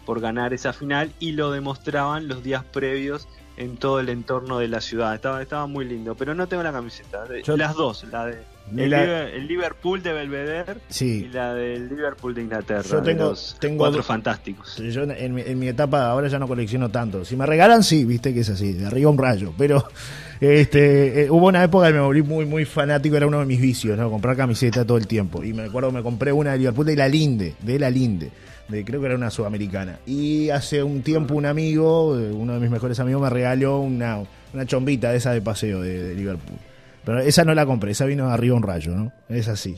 [0.07, 3.27] por ganar esa final y lo demostraban los días previos
[3.57, 5.15] en todo el entorno de la ciudad.
[5.15, 7.25] Estaba, estaba muy lindo, pero no tengo la camiseta.
[7.57, 8.39] las dos, la de
[8.77, 11.27] El, La- Liber- el Liverpool de Belvedere Sí.
[11.27, 12.83] y la del Liverpool de Inglaterra.
[12.89, 14.77] Yo tengo- los tengo cuatro dos- fantásticos.
[14.79, 17.25] Yo en, en mi etapa ahora ya no colecciono tanto.
[17.25, 19.53] Si me regalan, sí, viste que es así, de arriba un rayo.
[19.59, 19.85] Pero
[20.41, 23.61] este eh, hubo una época que me volví muy muy fanático, era uno de mis
[23.61, 24.11] vicios, ¿no?
[24.11, 25.45] Comprar camiseta todo el tiempo.
[25.45, 28.31] Y me acuerdo que me compré una de Liverpool de la Linde, de la Linde.
[28.69, 29.99] De, creo que era una sudamericana.
[30.07, 34.23] Y hace un tiempo un amigo, eh, uno de mis mejores amigos, me regaló una,
[34.53, 36.59] una chombita de esa de paseo de, de Liverpool.
[37.05, 39.13] Pero esa no la compré, esa vino arriba un rayo, ¿no?
[39.29, 39.77] Es así.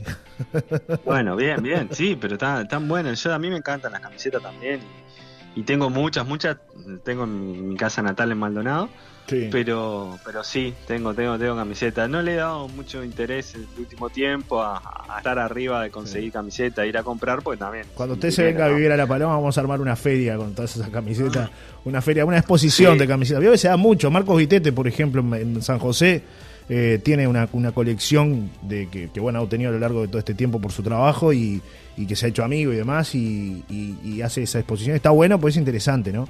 [1.04, 3.12] Bueno, bien, bien, sí, pero tan, tan bueno.
[3.12, 4.80] Yo, a mí me encantan las camisetas también.
[4.80, 5.25] Y,
[5.56, 6.58] y tengo muchas, muchas.
[7.04, 8.88] Tengo en mi, mi casa natal en Maldonado.
[9.26, 9.48] Sí.
[9.50, 12.08] Pero, pero sí, tengo, tengo, tengo camisetas.
[12.08, 15.90] No le he dado mucho interés en el último tiempo a, a estar arriba de
[15.90, 17.86] conseguir camiseta, ir a comprar, pues también.
[17.94, 20.54] Cuando usted se venga a vivir a La Paloma, vamos a armar una feria con
[20.54, 21.50] todas esas camisetas.
[21.84, 22.98] Una feria, una exposición Sí.
[23.00, 23.40] de camisetas.
[23.42, 24.12] Veo que se da mucho.
[24.12, 26.22] Marcos Vitete, por ejemplo, en, en San José,
[26.68, 30.08] eh, tiene una, una colección de que, que, bueno, ha obtenido a lo largo de
[30.08, 31.62] todo este tiempo por su trabajo y,
[31.96, 34.96] y que se ha hecho amigo y demás y, y- y hace esa exposición.
[34.96, 36.28] Está bueno, pues es interesante, ¿no?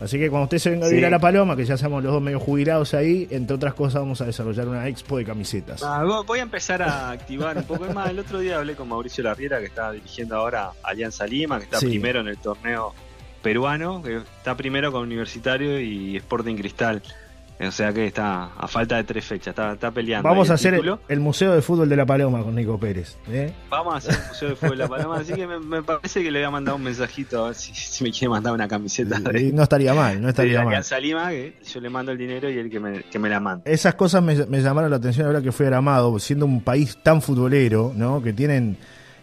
[0.00, 1.06] Así que cuando usted se venga a vivir Sí.
[1.06, 4.20] a La Paloma, que ya estamos los dos medio jubilados ahí, entre otras cosas vamos
[4.20, 5.82] a desarrollar una expo de camisetas.
[5.82, 8.08] Ah, vo- voy a empezar a activar un poco más.
[8.10, 11.80] El otro día hablé con Mauricio Larriera, que está dirigiendo ahora Alianza Lima, que está
[11.80, 11.86] Sí.
[11.86, 12.94] primero en el torneo
[13.42, 17.02] peruano, que está primero con Universitario y Sporting Cristal.
[17.60, 20.28] O sea que está a falta de tres fechas, está, está peleando.
[20.28, 23.16] Vamos a hacer el, Museo de Fútbol de La Paloma con Nico Pérez.
[23.28, 23.52] ¿eh?
[23.68, 26.22] Vamos a hacer el Museo de Fútbol de La Paloma, así que me, me parece
[26.22, 28.68] que le voy a mandar un mensajito a ver si, si me quiere mandar una
[28.68, 30.68] camiseta de, no estaría mal, no de estaría mal.
[30.68, 33.40] Alianza Lima, que yo le mando el dinero y él que me, que me la
[33.40, 33.68] manda.
[33.68, 36.96] Esas cosas me, me llamaron la atención ahora que fui a Gramado, siendo un país
[37.02, 38.22] tan futbolero, ¿no?
[38.22, 38.76] Que tienen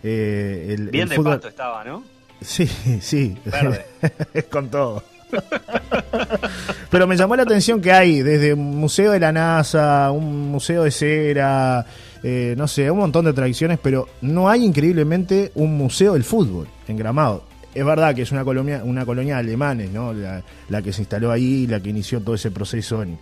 [0.03, 1.33] eh, el, Bien el de fútbol.
[1.33, 2.03] pasto estaba, ¿no?
[2.41, 2.67] Sí,
[3.01, 3.37] sí.
[3.45, 3.85] Verde.
[4.33, 5.03] es con todo.
[6.89, 10.83] Pero me llamó la atención que hay desde un museo de la NASA, un museo
[10.83, 11.85] de cera,
[12.23, 16.67] eh, no sé, un montón de tradiciones, pero no hay increíblemente un museo del fútbol
[16.87, 17.43] en Gramado.
[17.73, 20.13] Es verdad que es una colonia, una colonia de alemanes, ¿no?
[20.13, 23.19] La, que se instaló ahí, la que inició todo ese proceso en,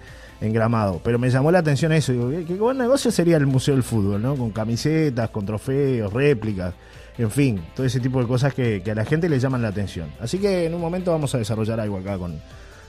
[0.54, 1.00] Gramado.
[1.04, 2.12] Pero me llamó la atención eso.
[2.12, 4.36] Digo, qué buen negocio sería el Museo del Fútbol, ¿no?
[4.36, 6.74] Con camisetas, con trofeos, réplicas,
[7.18, 9.68] en fin, todo ese tipo de cosas que, que a la gente le llaman la
[9.70, 10.10] atención.
[10.20, 12.40] Así que en un momento vamos a desarrollar algo acá con,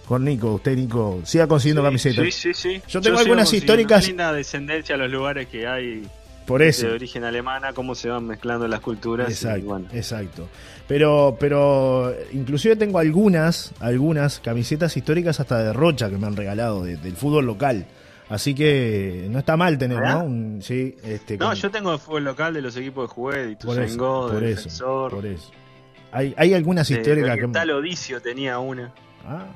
[0.06, 0.54] con Nico.
[0.54, 2.24] Usted, Nico, siga consiguiendo camisetas.
[2.26, 2.82] Sí, sí, sí.
[2.88, 6.02] Yo tengo algunas históricas- linda descendencia a los lugares que hay
[6.46, 6.86] Por eso.
[6.86, 9.28] de origen alemana, cómo se van mezclando las culturas.
[9.28, 9.86] y Exacto, bueno.
[9.92, 10.48] exacto.
[10.88, 16.84] Pero, pero inclusive tengo algunas, algunas camisetas históricas hasta de Rocha que me han regalado
[16.84, 17.86] de- del fútbol local.
[18.28, 20.00] Así que no está mal tener.
[20.00, 20.24] ¿no?
[20.24, 23.36] Un- sí, este, No, con- yo tengo el fútbol local de los equipos de Juez,
[23.48, 25.10] de por eso, Ituzaingó, por de eso, Defensor.
[25.10, 25.50] por eso.
[26.12, 27.48] Hay, hay algunas históricas que...
[27.48, 28.92] Tal Odicio tenía una.
[29.26, 29.46] Ah,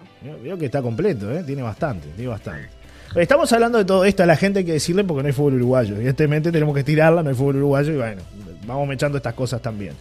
[0.42, 1.42] veo- que está completo, ¿eh?
[1.44, 2.68] Tiene bastante, tiene bastante.
[3.14, 5.54] Estamos hablando de todo esto, a la gente hay que decirle porque no hay fútbol
[5.54, 5.94] uruguayo.
[5.96, 8.22] Evidentemente tenemos que estirarla, no hay fútbol uruguayo y bueno,
[8.66, 9.94] vamos echando estas cosas también.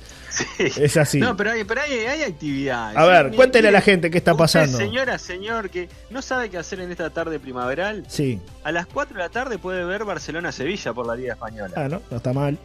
[0.59, 1.19] Es así.
[1.19, 2.97] No, pero hay, pero hay, hay actividades.
[2.97, 4.77] A ver, cuéntele a la gente qué está usted, pasando.
[4.77, 8.39] señora, señor, que no sabe qué hacer en esta tarde primaveral, Sí.
[8.63, 11.73] a las 4 de la tarde puede ver Barcelona-Sevilla por la Liga Española.
[11.75, 12.57] Ah, no, no está mal.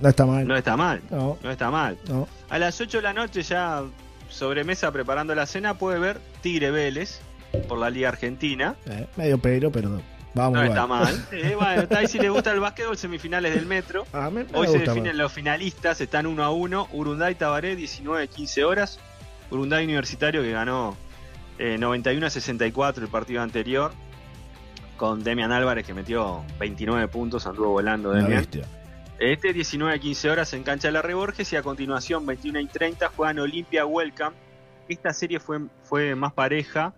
[0.00, 0.46] No está mal.
[0.48, 1.98] No está mal, No, no está mal.
[2.08, 2.26] no.
[2.48, 3.82] A las 8 de la noche ya
[4.28, 7.20] sobremesa preparando la cena puede ver Tigre Vélez
[7.68, 8.76] por la Liga Argentina.
[8.86, 10.00] Eh, medio pero, pero
[10.34, 11.26] vamos No está mal.
[11.32, 14.06] Eh, bueno, está ahí si le gusta el básquetbol, semifinales del Metro.
[14.12, 16.88] Ah, me- me Hoy se gusta definen los finalistas, están 1 a 1.
[16.92, 18.98] Urunday Tabaré, 19-15 horas.
[19.50, 20.96] Urunday Universitario que ganó
[21.58, 23.92] eh, 91 a 64 el partido anterior.
[24.96, 28.46] Con Demian Álvarez que metió 29 puntos, anduvo volando Demian.
[29.18, 32.66] Este 19 a 15 horas en cancha de la Reborges y a continuación 21 y
[32.66, 34.36] 30 juegan Olimpia Welcome.
[34.88, 36.94] Esta serie fue, fue más pareja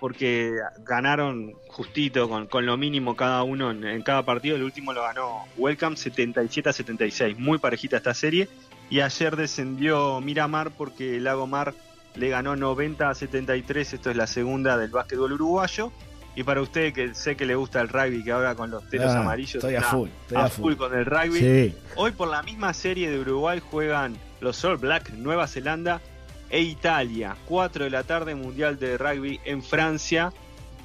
[0.00, 4.56] porque ganaron justito con, con lo mínimo cada uno en, en cada partido.
[4.56, 7.38] El último lo ganó Welcome 77 a 76.
[7.38, 8.48] Muy parejita esta serie.
[8.90, 11.74] Y ayer descendió Miramar porque Lago Mar
[12.14, 13.94] le ganó 90 a 73.
[13.94, 15.92] Esto es la segunda del básquetbol uruguayo.
[16.36, 19.10] Y para usted que sé que le gusta el rugby, que ahora con los telos
[19.12, 20.76] Ah, amarillos estoy a full, estoy a a full full.
[20.76, 21.38] con el rugby.
[21.40, 21.74] Sí.
[21.96, 26.00] Hoy por la misma serie de Uruguay juegan los All Black Nueva Zelanda
[26.50, 27.36] e Italia.
[27.46, 30.32] 4 de la tarde Mundial de Rugby en Francia.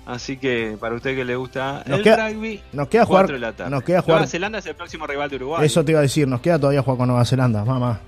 [0.05, 3.31] Así que para usted que le gusta Nos el queda- rugby, Nos queda 4 jugar.
[3.31, 3.71] de la tarde.
[3.71, 4.17] Nos queda jugar.
[4.19, 5.65] Nueva Zelanda es el próximo rival de Uruguay.
[5.65, 8.01] Eso te iba a decir, nos queda todavía jugar con Nueva Zelanda, mamá.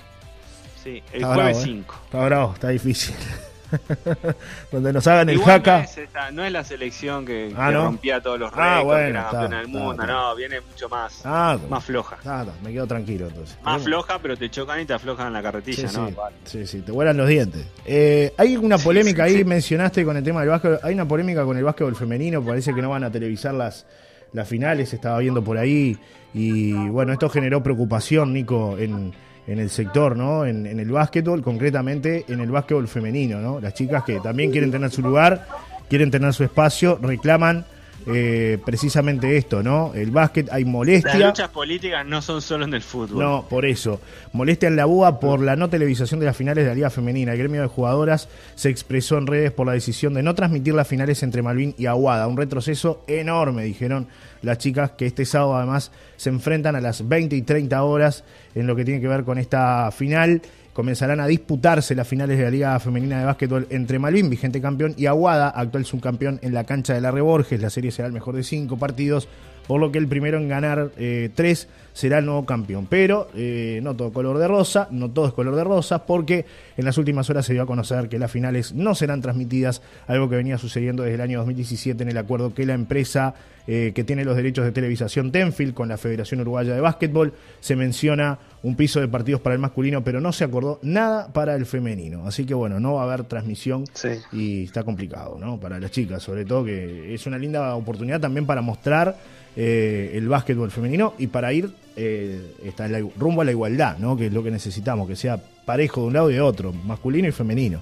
[0.84, 1.64] Sí, el Está jueves bravo, ¿eh?
[1.64, 1.96] 5.
[2.06, 3.16] Está bravo, está difícil.
[4.72, 5.78] Donde nos hagan el jaca.
[5.80, 7.86] no, es esta- no es la selección que, Ah, que ¿no?
[7.86, 9.92] rompía todos los Ah, récords, bueno, que era campeona del mundo.
[10.04, 10.06] está.
[10.08, 12.18] No, viene mucho más, Ah, más floja.
[12.26, 13.58] ah, me quedo tranquilo entonces.
[13.64, 16.08] Más floja, pero te chocan y te aflojan la carretilla, Sí, ¿no?
[16.10, 17.66] sí, sí, sí, te vuelan los dientes.
[17.86, 21.58] Eh, hay una polémica ahí, mencionaste con el tema del básquet, hay una polémica con
[21.58, 23.86] el básquetbol femenino, parece que no van a televisar las,
[24.34, 25.98] las finales, estaba viendo por ahí,
[26.34, 29.14] y bueno, esto generó preocupación, Nico, en,
[29.48, 30.46] en el sector, ¿no?
[30.46, 33.60] En, en, el básquetbol, concretamente en el básquetbol femenino, ¿no?
[33.60, 35.48] Las chicas que también quieren tener su lugar,
[35.90, 37.66] quieren tener su espacio, reclaman
[38.08, 39.94] eh, precisamente esto, ¿no?
[39.96, 41.18] El básquet, hay molestia.
[41.18, 43.24] Las luchas políticas no son solo en el fútbol.
[43.24, 44.00] No, por eso.
[44.34, 47.34] Molestia en la BUA por la no televisación de las finales de la Liga Femenina.
[47.34, 50.88] El gremio de jugadoras se expresó en redes por la decisión de no transmitir las
[50.88, 52.28] finales entre Malvin y Aguada.
[52.28, 54.08] Un retroceso enorme, dijeron
[54.42, 58.68] las chicas, que este sábado además se enfrentan a las 20 y 30 horas en
[58.68, 60.42] lo que tiene que ver con esta final
[60.76, 64.94] comenzarán a disputarse las finales de la Liga Femenina de Básquetbol entre Malvin, vigente campeón,
[64.98, 67.62] y Aguada, actual subcampeón en la cancha de la Reborges.
[67.62, 69.30] La serie será el mejor de cinco partidos,
[69.68, 72.88] por lo que el primero en ganar eh, tres será el nuevo campeón.
[72.90, 76.84] Pero eh, no todo color de rosa, no todo es color de rosa, porque en
[76.84, 80.36] las últimas horas se dio a conocer que las finales no serán transmitidas, algo que
[80.36, 83.34] venía sucediendo desde el año 2017 en el acuerdo que la empresa
[83.68, 87.76] eh, que tiene los derechos de televisación Tenfield con la Federación Uruguaya de Básquetbol se
[87.76, 91.66] menciona un piso de partidos para el masculino, pero no se acordó nada para el
[91.66, 92.28] femenino.
[92.28, 93.86] Así que bueno, no va a haber transmisión
[94.32, 95.60] y está complicado, ¿no?
[95.60, 99.18] Para las chicas, sobre todo que es una linda oportunidad también para mostrar
[99.56, 104.16] eh, el básquetbol femenino y para ir eh, está rumbo a la igualdad, ¿no?
[104.16, 107.28] Que es lo que necesitamos, que sea parejo de un lado y de otro, masculino
[107.28, 107.82] y femenino.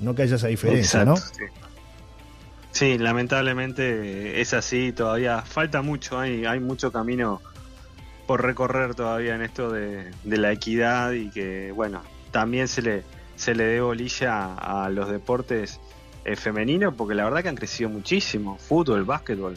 [0.00, 1.16] No que haya esa diferencia, ¿no?
[1.16, 1.44] Sí.
[2.80, 5.42] Lamentablemente es así, todavía.
[5.42, 7.40] Falta mucho, hay, hay mucho camino
[8.26, 13.02] por recorrer todavía en esto de, la equidad y que, bueno, también se le,
[13.36, 15.80] se le dé bolilla a, los deportes
[16.24, 19.56] eh, femeninos porque la verdad que han crecido muchísimo, fútbol, básquetbol,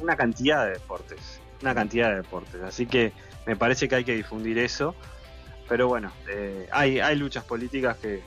[0.00, 3.12] una cantidad de deportes, una cantidad de deportes, así que
[3.46, 4.94] me parece que hay que difundir eso,
[5.68, 8.22] pero bueno, eh, hay, hay luchas políticas que,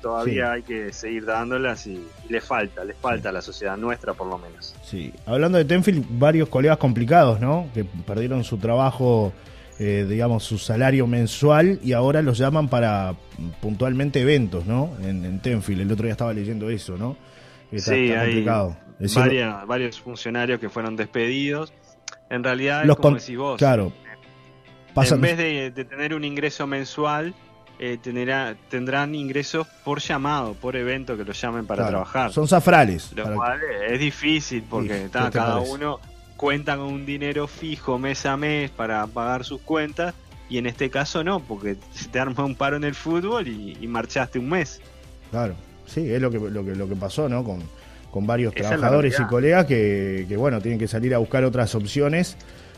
[0.00, 4.26] todavía hay que seguir dándolas y, le falta, le falta a la sociedad nuestra por
[4.26, 4.74] lo menos.
[4.82, 7.68] Sí, hablando de Tenfield, varios colegas complicados, ¿no?
[7.74, 9.32] Que perdieron su trabajo,
[9.78, 13.14] eh, digamos, su salario mensual y ahora los llaman para
[13.60, 14.90] puntualmente eventos, ¿no?
[15.02, 17.16] En, Tenfield, el otro día estaba leyendo eso, ¿no?
[17.76, 18.44] sí, hay
[19.66, 21.72] varios funcionarios que fueron despedidos.
[22.30, 23.92] En realidad, los como decís vos, claro,
[24.96, 27.34] en vez de tener un ingreso mensual,
[27.78, 27.98] eh,
[28.70, 32.32] tendrán ingresos por llamado, por evento que los llamen para trabajar.
[32.32, 33.12] Son zafrales.
[33.14, 36.00] Lo cual es difícil porque cada uno
[36.36, 40.14] cuenta con un dinero fijo mes a mes para pagar sus cuentas
[40.48, 43.86] y en este caso no, porque se te arma un paro en el fútbol y,
[43.86, 44.80] marchaste un mes.
[45.30, 45.54] Claro,
[45.86, 47.42] sí, es lo que, lo que, lo que pasó, ¿no?
[47.42, 47.62] Con,
[48.10, 52.36] con varios trabajadores y colegas que, que, bueno, tienen que salir a buscar otras opciones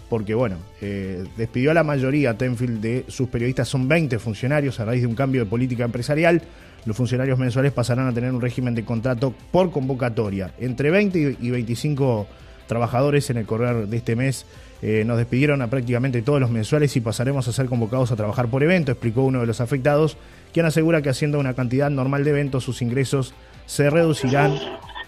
[0.09, 4.85] porque bueno, eh, despidió a la mayoría Tenfield de sus periodistas, son 20 funcionarios a
[4.85, 6.42] raíz de un cambio de política empresarial.
[6.87, 10.53] Los funcionarios mensuales pasarán a tener un régimen de contrato por convocatoria.
[10.59, 12.27] Entre 20 y 25
[12.66, 14.47] trabajadores en el correr de este mes
[14.81, 18.49] eh, nos despidieron a prácticamente todos los mensuales y pasaremos a ser convocados a trabajar
[18.49, 20.16] por evento, explicó uno de los afectados,
[20.53, 23.35] quien asegura que haciendo una cantidad normal de eventos sus ingresos
[23.66, 24.55] se reducirán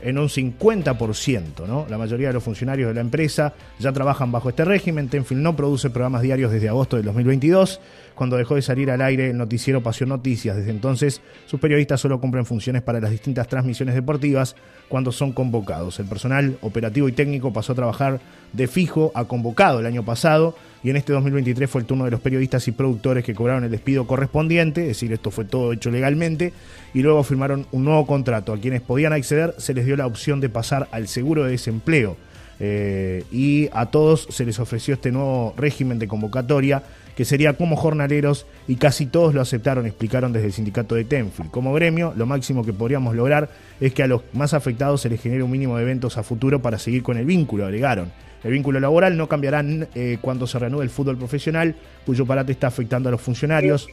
[0.02, 1.66] en un 50%.
[1.66, 1.86] ¿no?
[1.88, 5.08] La mayoría de los funcionarios de la empresa ya trabajan bajo este régimen.
[5.08, 7.80] Tenfield no produce programas diarios desde agosto del 2022,
[8.14, 10.56] cuando dejó de salir al aire el noticiero Pasión Noticias.
[10.56, 14.56] Desde entonces, sus periodistas solo cumplen funciones para las distintas transmisiones deportivas
[14.88, 15.98] cuando son convocados.
[16.00, 18.20] El personal operativo y técnico pasó a trabajar
[18.52, 22.10] de fijo a convocado el año pasado y en este 2023 fue el turno de
[22.10, 25.90] los periodistas y productores que cobraron el despido correspondiente, es decir, esto fue todo hecho
[25.90, 26.52] legalmente,
[26.94, 28.52] y luego firmaron un nuevo contrato.
[28.52, 32.16] A quienes podían acceder se les dio la opción de pasar al seguro de desempleo.
[32.62, 36.82] Eh, y a todos se les ofreció este nuevo régimen de convocatoria
[37.16, 41.50] que sería como jornaleros y casi todos lo aceptaron, explicaron desde el sindicato de Tenfield.
[41.50, 45.20] Como gremio, lo máximo que podríamos lograr es que a los más afectados se les
[45.20, 48.10] genere un mínimo de eventos a futuro para seguir con el vínculo, agregaron.
[48.42, 49.62] El vínculo laboral no cambiará
[49.94, 51.74] eh, cuando se reanude el fútbol profesional,
[52.06, 53.86] cuyo parate está afectando a los funcionarios.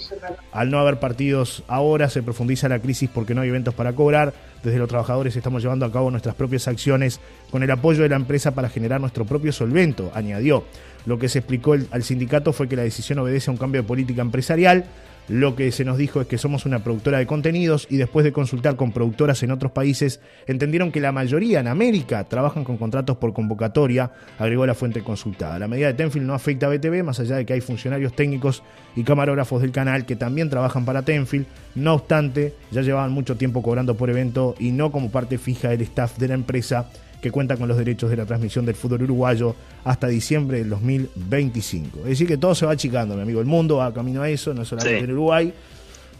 [0.51, 4.33] Al no haber partidos ahora, se profundiza la crisis porque no hay eventos para cobrar.
[4.63, 7.19] Desde los trabajadores estamos llevando a cabo nuestras propias acciones
[7.51, 10.63] con el apoyo de la empresa para generar nuestro propio solvento, añadió.
[11.05, 13.87] Lo que se explicó al sindicato fue que la decisión obedece a un cambio de
[13.87, 14.85] política empresarial
[15.27, 18.31] lo que se nos dijo es que somos una productora de contenidos y después de
[18.31, 23.17] consultar con productoras en otros países, entendieron que la mayoría en América trabajan con contratos
[23.17, 25.59] por convocatoria, agregó la fuente consultada.
[25.59, 28.63] La medida de Tenfield no afecta a BTV, más allá de que hay funcionarios técnicos
[28.95, 31.45] y camarógrafos del canal que también trabajan para Tenfield.
[31.75, 35.81] No obstante, ya llevaban mucho tiempo cobrando por evento y no como parte fija del
[35.81, 36.89] staff de la empresa
[37.21, 41.99] que cuenta con los derechos de la transmisión del fútbol uruguayo hasta diciembre del 2025.
[41.99, 43.39] Es decir, que todo se va achicando, mi amigo.
[43.39, 45.53] El mundo va camino a eso, no solamente en Uruguay.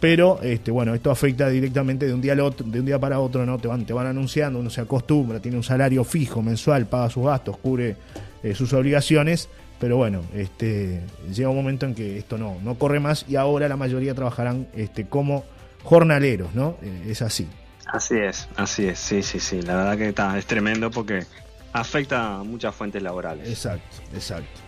[0.00, 3.18] Pero este, bueno, esto afecta directamente de un día al otro, de un día para
[3.18, 3.58] otro, ¿no?
[3.58, 7.24] Te van, te van anunciando, uno se acostumbra, tiene un salario fijo mensual, paga sus
[7.24, 7.96] gastos, cubre
[8.44, 9.48] eh, sus obligaciones,
[9.80, 11.00] pero bueno, este,
[11.34, 14.68] llega un momento en que esto no, no corre más y ahora la mayoría trabajarán
[14.76, 15.44] este, como
[15.82, 16.76] jornaleros, ¿no?
[16.80, 17.48] Eh, es así.
[17.88, 21.24] Así es, así es, sí, sí, sí, la verdad que está, es tremendo porque
[21.72, 23.48] afecta a muchas fuentes laborales.
[23.48, 24.60] Exacto, exacto.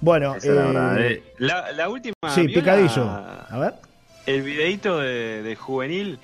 [0.00, 1.12] Bueno, la, eh.
[1.12, 2.14] Eh, la, la última.
[2.34, 3.04] sí, ¿vio picadillo.
[3.06, 3.74] la- A ver.
[4.26, 6.18] el videito de, de juvenil,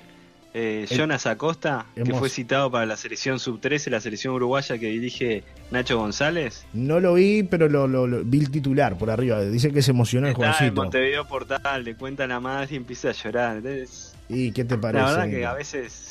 [0.53, 4.87] eh, El- Jonas Acosta, que fue citado para la selección sub-13, la selección uruguaya que
[4.87, 6.65] dirige Nacho González.
[6.73, 9.39] No lo vi, pero lo, lo- lo- vi el titular por arriba.
[9.41, 10.81] Dice que se emocionó el Está en jovencito.
[10.81, 13.57] Montevideo Portal, le cuenta la madre y empieza a llorar.
[13.57, 15.03] Entonces, ¿Y qué te parece?
[15.05, 16.10] la verdad que a veces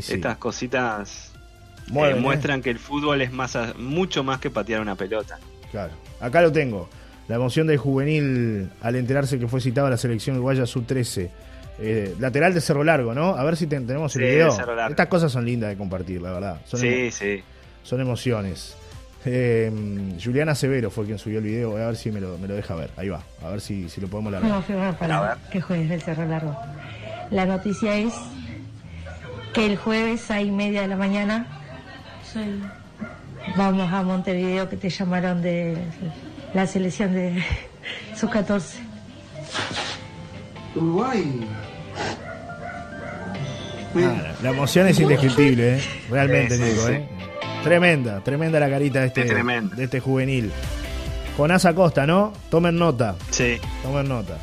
[0.00, 0.14] sí.
[0.14, 2.20] estas cositas eh, Mueven, ¿eh?
[2.20, 5.38] muestran que el fútbol es más a- mucho más que patear una pelota.
[5.70, 5.92] Claro.
[6.20, 6.88] Acá lo tengo.
[7.28, 11.28] La emoción del juvenil al enterarse que fue citado a la selección uruguaya sub-13.
[11.78, 13.36] Eh, lateral de Cerro Largo, ¿no?
[13.36, 14.50] A ver si ten- tenemos el Sí, video.
[14.52, 14.90] Cerro Largo.
[14.92, 16.60] Estas cosas son lindas de compartir, la verdad.
[16.64, 17.42] Son, Sí, emo- sí.
[17.82, 18.76] son emociones.
[19.28, 19.70] Eh,
[20.22, 21.70] Juliana Severo fue quien subió el video.
[21.70, 22.90] Voy a ver si me lo, me lo deja ver.
[22.96, 23.22] Ahí va.
[23.42, 24.50] A ver si, si lo podemos largar.
[24.50, 26.56] Vamos a firmar para que juegues el Cerro Largo.
[27.30, 28.14] La noticia es
[29.56, 31.46] que el jueves a y media de la mañana
[33.56, 35.78] vamos a Montevideo que te llamaron de
[36.52, 37.42] la selección de
[38.14, 38.78] sus 14.
[40.74, 41.48] Uruguay.
[43.96, 45.82] Ah, la emoción es indescriptible, ¿eh?
[46.10, 46.92] Realmente, Sí, sí, Nico, sí.
[46.92, 47.08] ¿eh?
[47.64, 50.52] Tremenda, tremenda la carita de este, de este juvenil.
[51.38, 52.34] Jonás Acosta, ¿no?
[52.50, 53.56] Tomen nota, Sí.
[53.82, 54.36] tomen nota.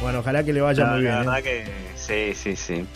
[0.00, 1.12] Bueno, ojalá que le vaya La, muy bien.
[1.12, 1.24] la ¿eh?
[1.26, 1.64] verdad que
[1.96, 2.86] sí, sí, sí.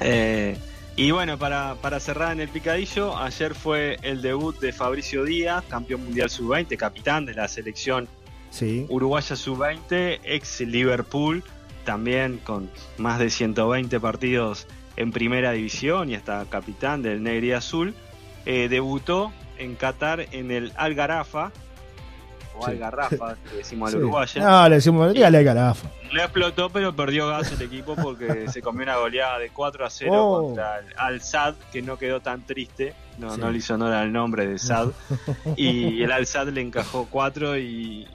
[0.00, 0.56] Eh,
[0.96, 5.64] y bueno, para, para cerrar en el picadillo, ayer fue el debut de Fabricio Díaz,
[5.68, 8.08] campeón mundial sub-20, capitán de la selección
[8.50, 11.44] Sí, uruguaya sub-20, ex Liverpool,
[11.84, 17.94] también con más de 120 partidos en primera división y hasta capitán del Negri Azul.
[18.46, 21.52] Eh, debutó en Qatar en el Algarafa,
[22.58, 22.70] o Sí.
[22.72, 23.96] Algarrafa, que decimos sí.
[23.96, 24.42] al uruguayo.
[24.42, 25.88] No, le decimos, dígale a Carafa.
[26.12, 29.90] No explotó, pero perdió gas el equipo porque se comió una goleada de 4 a
[29.90, 30.42] 0 Oh.
[30.46, 32.94] contra el Al Sad, que no quedó tan triste.
[33.18, 33.40] No, Sí.
[33.40, 34.88] no le hizo honor al nombre de Sad.
[35.56, 38.06] y el Al Sad le encajó 4 y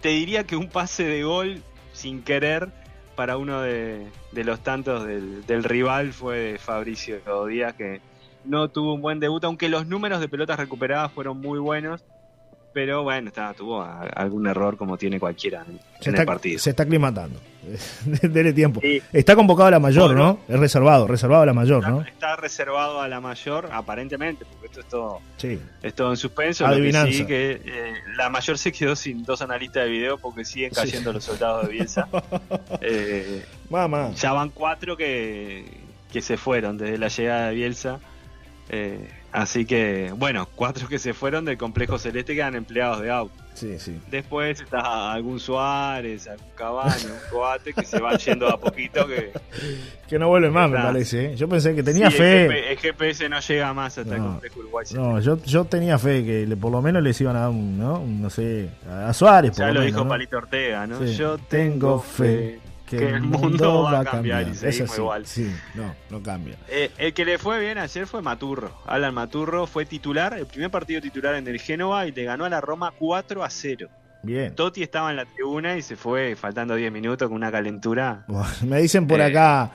[0.00, 2.68] te diría que un pase de gol sin querer
[3.16, 8.00] para uno de, de los tantos del, del rival fue de Fabricio Díaz, que
[8.44, 12.02] no tuvo un buen debut, aunque los números de pelotas recuperadas fueron muy buenos.
[12.74, 16.26] Pero bueno, está, tuvo a- algún error como tiene cualquiera en, Se en está, el
[16.26, 16.58] partido.
[16.58, 17.40] se está aclimatando.
[18.22, 18.80] Dele tiempo.
[18.82, 19.00] Sí.
[19.12, 20.38] Está convocado a la mayor, Bueno.
[20.48, 20.54] ¿no?
[20.54, 22.02] Es reservado, reservado a la mayor, ¿no?
[22.02, 25.58] Está, reservado a la mayor, aparentemente, porque esto es todo, Sí.
[25.82, 26.64] es todo en suspenso.
[26.64, 27.12] Lo que Adivinanza.
[27.16, 30.80] sí que eh, la mayor se quedó sin dos analistas de video porque siguen Sí.
[30.80, 32.08] cayendo los soldados de Bielsa.
[32.82, 34.10] Eh, Mamá.
[34.14, 35.64] ya van cuatro que,
[36.12, 37.98] que se fueron desde la llegada de Bielsa.
[38.68, 43.34] Eh, así que, bueno, cuatro que se fueron del complejo celeste quedan empleados de auto.
[43.54, 44.00] Sí, sí.
[44.10, 49.30] Después está algún Suárez, algún Cabaño, un Coate que se van yendo a poquito que
[50.08, 50.88] Que no vuelve más, me Está.
[50.88, 51.26] parece.
[51.26, 51.36] ¿eh?
[51.36, 52.46] Yo pensé que tenía Sí, fe.
[52.46, 54.86] El, GP el GPS no llega más hasta el complejo Uruguay.
[54.94, 57.78] No, yo, yo tenía fe que le- por lo menos les iban a dar un,
[57.78, 58.00] ¿no?
[58.00, 60.08] Un, no sé, a Suárez, por ya lo menos, dijo ¿no?
[60.08, 60.98] Palito Ortega, ¿no?
[61.06, 61.14] Sí.
[61.14, 65.26] Yo tengo fe que, el mundo va a cambiar, y Es seguimos así, igual.
[65.26, 66.56] Sí, no, no cambia.
[66.68, 68.72] Eh, el que le fue bien ayer fue Maturro.
[68.86, 72.48] Alan Maturro fue titular, el primer partido titular en el Génova y le ganó a
[72.48, 73.88] la Roma 4 a 0.
[74.22, 74.54] Bien.
[74.54, 78.24] Totti estaba en la tribuna y se fue faltando 10 minutos con una calentura.
[78.26, 79.24] Bueno, Me dicen por Eh.
[79.24, 79.70] acá,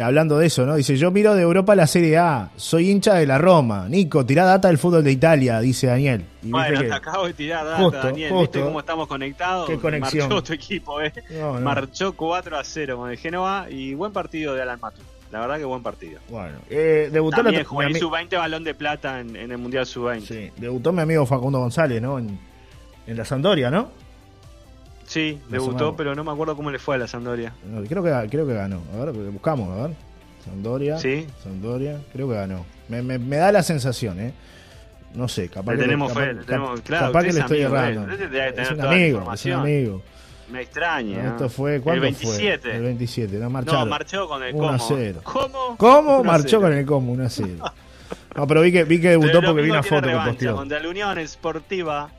[0.00, 0.76] hablando de eso, ¿no?
[0.76, 3.86] Dice, yo miro de Europa la Serie A, soy hincha de la Roma.
[3.88, 6.24] Nico, tirá data del fútbol de Italia, dice Daniel.
[6.42, 8.30] Y Bueno, te acabo de tirar data, Justo, Daniel.
[8.30, 8.40] justo.
[8.52, 9.68] ¿Viste cómo estamos conectados?
[9.68, 10.28] Qué conexión.
[10.28, 11.12] Marchó tu equipo, ¿eh?
[11.38, 11.60] No, no.
[11.60, 15.06] Marchó 4 a 0 con el Génova y buen partido de Alan Maturro.
[15.32, 16.18] La verdad que buen partido.
[16.28, 20.20] Bueno, eh, debutó, la- También ami- sub-20 balón de plata en, en el Mundial sub-20.
[20.20, 22.18] Sí, sí, debutó mi amigo Facundo González, ¿no?
[22.18, 22.36] En,
[23.06, 23.90] en la Sandoria, ¿no?
[25.18, 25.94] La debutó, sumamos.
[25.96, 27.52] pero no me acuerdo cómo le fue a la Sampdoria.
[27.64, 28.80] No, Creo que, creo que ganó.
[28.94, 29.96] A ver, buscamos, a ver.
[30.44, 30.98] Sandoria.
[30.98, 31.26] Sí.
[31.42, 32.64] Sandoria, creo que ganó.
[32.88, 34.32] Me, me- me da la sensación, ¿eh?
[35.14, 37.44] No sé, capaz Le que tenemos capaz- fe, le tenemos- claro, capaz que le es
[37.44, 38.12] estoy amigo errando.
[38.62, 40.02] Es un amigo, es un amigo.
[40.50, 41.28] Me extraña.
[41.28, 42.58] Esto fue, ¿cuándo el 27.
[42.60, 42.76] fue?
[42.76, 43.88] El 27, no no, marcharon.
[43.88, 44.88] marchó con el 1 a cómo.
[44.88, 45.20] 0.
[45.22, 45.76] ¿Cómo?
[45.76, 46.18] ¿Cómo?
[46.20, 46.60] 1 a Marchó 0.
[46.62, 47.54] con el combo, 1 a 0.
[48.34, 50.56] No, pero vi que, vi que debutó porque vi una foto que posteó.
[50.56, 52.10] Contra la Unión Esportiva,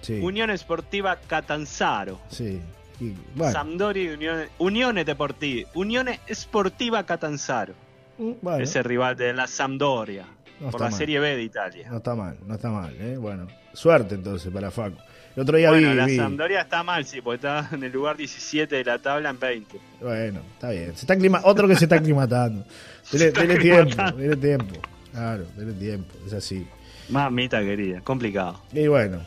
[0.00, 2.20] Sí, Unión Esportiva Catanzaro.
[2.30, 2.60] sí.
[3.02, 5.70] Y, bueno, Sampdoria Unión, Unione Deportiva.
[5.74, 7.72] Unione Esportiva Catanzaro.
[8.18, 10.26] mm, bueno, Ese rival de la Sampdoria.
[10.60, 10.98] No por la mal.
[10.98, 11.88] Serie B de Italia.
[11.90, 13.16] no está mal, no está mal, ¿eh?
[13.18, 14.98] Bueno, suerte entonces para Facu.
[15.34, 17.90] El otro día bueno, vi, la vi- Sampdoria está mal, sí, porque está en el
[17.92, 19.80] lugar 17 de la tabla en 20.
[20.02, 20.94] Bueno, está bien.
[20.94, 22.66] Se está aclima- Otro que se está aclimatando.
[23.12, 24.74] Dele, dele tiempo, dele tiempo.
[25.12, 26.12] Claro, dele tiempo.
[26.26, 26.66] Es así.
[27.08, 28.60] Mamita querida, complicado.
[28.74, 29.24] Y bueno, no,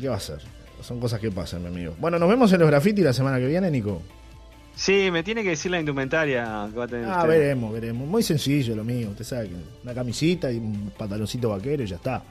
[0.00, 0.38] ¿qué va a hacer?
[0.82, 1.94] Son cosas que pasan, mi amigo.
[1.98, 4.02] Bueno, nos vemos en los graffiti la semana que viene, Nico.
[4.74, 7.04] Sí, me tiene que decir la indumentaria que va a tener.
[7.08, 7.28] Ah, usted.
[7.28, 8.08] veremos, veremos.
[8.08, 11.96] Muy sencillo lo mío, usted sabe que una camisita y un pantaloncito vaquero y ya
[11.96, 12.22] está.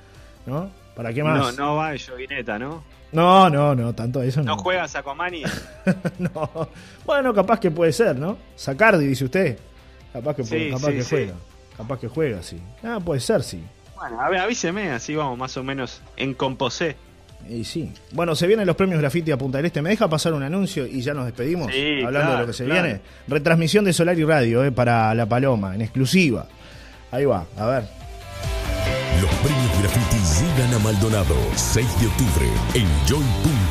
[0.46, 0.70] ¿No?
[0.96, 1.40] ¿Para qué más?
[1.40, 2.84] No, no va de joguineta, ¿no?
[3.14, 4.56] No, no, no, tanto eso no.
[4.56, 5.44] No juega Sacomani.
[6.20, 6.70] no.
[7.06, 8.38] Bueno, capaz que puede ser, ¿no?
[8.56, 9.58] Sacardi, dice usted.
[10.12, 11.10] Capaz que, Sí, capaz sí, que sí.
[11.10, 11.34] juega.
[11.78, 12.60] Capaz que juega, sí.
[12.84, 13.64] Ah, puede ser, sí.
[13.96, 16.98] Bueno, a ver, avíseme, así vamos más o menos en composé.
[17.50, 17.92] Y sí.
[18.12, 19.82] Bueno, se vienen los premios Graffiti a Punta del Este.
[19.82, 21.72] ¿Me deja pasar un anuncio y ya nos despedimos?
[21.72, 22.84] Sí, Hablando de lo que se claro.
[22.84, 23.02] viene.
[23.28, 26.48] Retransmisión de Solar y Radio, eh, para La Paloma, en exclusiva.
[27.12, 27.84] Ahí va, a ver.
[29.22, 31.36] Los premios graffiti llegan a Maldonado.
[31.56, 33.24] 6 de octubre, en Joy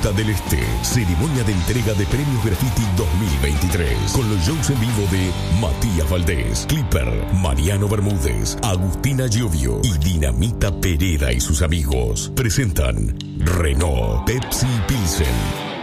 [0.03, 0.59] Punta del Este.
[0.83, 4.11] Ceremonia de entrega de premios graffiti 2023.
[4.13, 5.31] Con los shows en vivo de
[5.61, 12.33] Matías Valdés, Clipper, Mariano Bermúdez, Agustina Giovio y Dinamita Pereira y sus amigos.
[12.35, 15.35] Presentan Renault, Pepsi y Pilsen.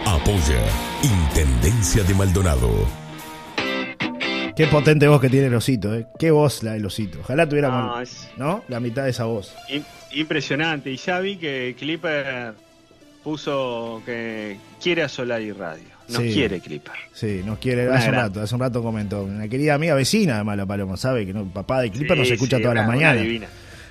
[0.04, 0.66] Apoya
[1.02, 2.70] Intendencia de Maldonado.
[4.54, 6.06] Qué potente voz que tiene el osito, ¿eh?
[6.18, 7.20] Qué voz la del osito.
[7.20, 8.64] Ojalá tuviéramos, No, es- ¿no?
[8.68, 9.54] La mitad de esa voz.
[9.70, 10.90] im- impresionante.
[10.90, 12.52] Y ya vi que Clipper
[13.22, 15.84] puso que quiere a Solar y Radio.
[16.08, 16.32] No Sí.
[16.32, 16.92] quiere Clipper.
[17.12, 17.86] Sí, nos quiere.
[17.88, 19.22] Una hace un rato, hace un rato comentó.
[19.22, 22.30] Una querida amiga vecina, además, la Paloma, sabe que no, papá de Clipper Sí, nos
[22.32, 23.24] escucha sí, todas las mañanas.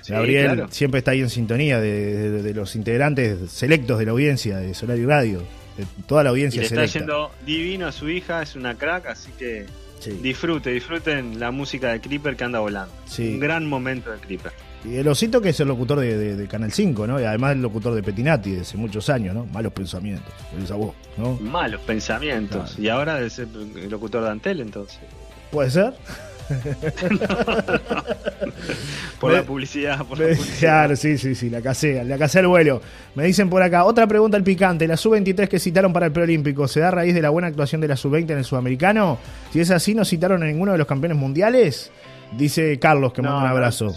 [0.08, 0.68] Gabriel claro.
[0.70, 4.74] siempre está ahí en sintonía de, de- de los integrantes selectos de la audiencia de
[4.74, 5.42] Solar y Radio.
[5.76, 9.06] De toda la Y audiencia le está yendo divino a su hija, es una crack,
[9.06, 9.66] así que
[10.22, 12.92] disfrute, disfruten la música de Clipper que anda volando.
[13.18, 14.52] Un gran momento de Clipper.
[14.84, 17.20] Y el osito que es el locutor de, de- de Canal 5, ¿no?
[17.20, 19.44] Y además el locutor de Petinati desde muchos años, ¿no?
[19.46, 20.32] Malos pensamientos.
[20.62, 21.34] Esa voz, ¿no?
[21.40, 22.70] Malos pensamientos.
[22.70, 22.82] Claro.
[22.82, 24.98] Y ahora es el locutor de Antel, entonces.
[25.50, 25.92] ¿Puede ser?
[29.20, 30.58] Por Me- la publicidad, por la publicidad.
[30.58, 32.80] Claro, sí, sí, sí, la casea, la casea el vuelo.
[33.14, 36.66] Me dicen por acá, otra pregunta al picante, la sub-23 que citaron para el preolímpico,
[36.66, 39.18] ¿se da a raíz de la buena actuación de la sub-20 en el sudamericano?
[39.52, 41.90] Si es así, ¿no citaron a ninguno de los campeones mundiales?
[42.32, 43.94] Dice Carlos, que No, manda un abrazo.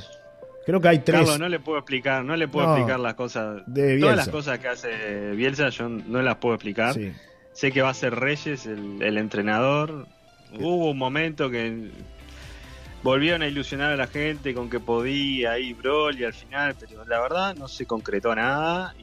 [0.66, 1.20] Creo que hay tres.
[1.22, 2.74] Carlos, no le puedo explicar, no le puedo No.
[2.76, 3.64] explicar las cosas.
[3.68, 4.00] De.
[4.00, 6.94] Todas las cosas que hace Bielsa yo no las puedo explicar.
[6.94, 7.12] Sí.
[7.54, 10.08] Sé que va a ser Reyes el, el entrenador.
[10.60, 11.90] Hubo un momento que
[13.04, 17.04] volvieron a ilusionar a la gente con que podía ir Brol y al final, pero
[17.06, 18.94] la verdad no se concretó nada.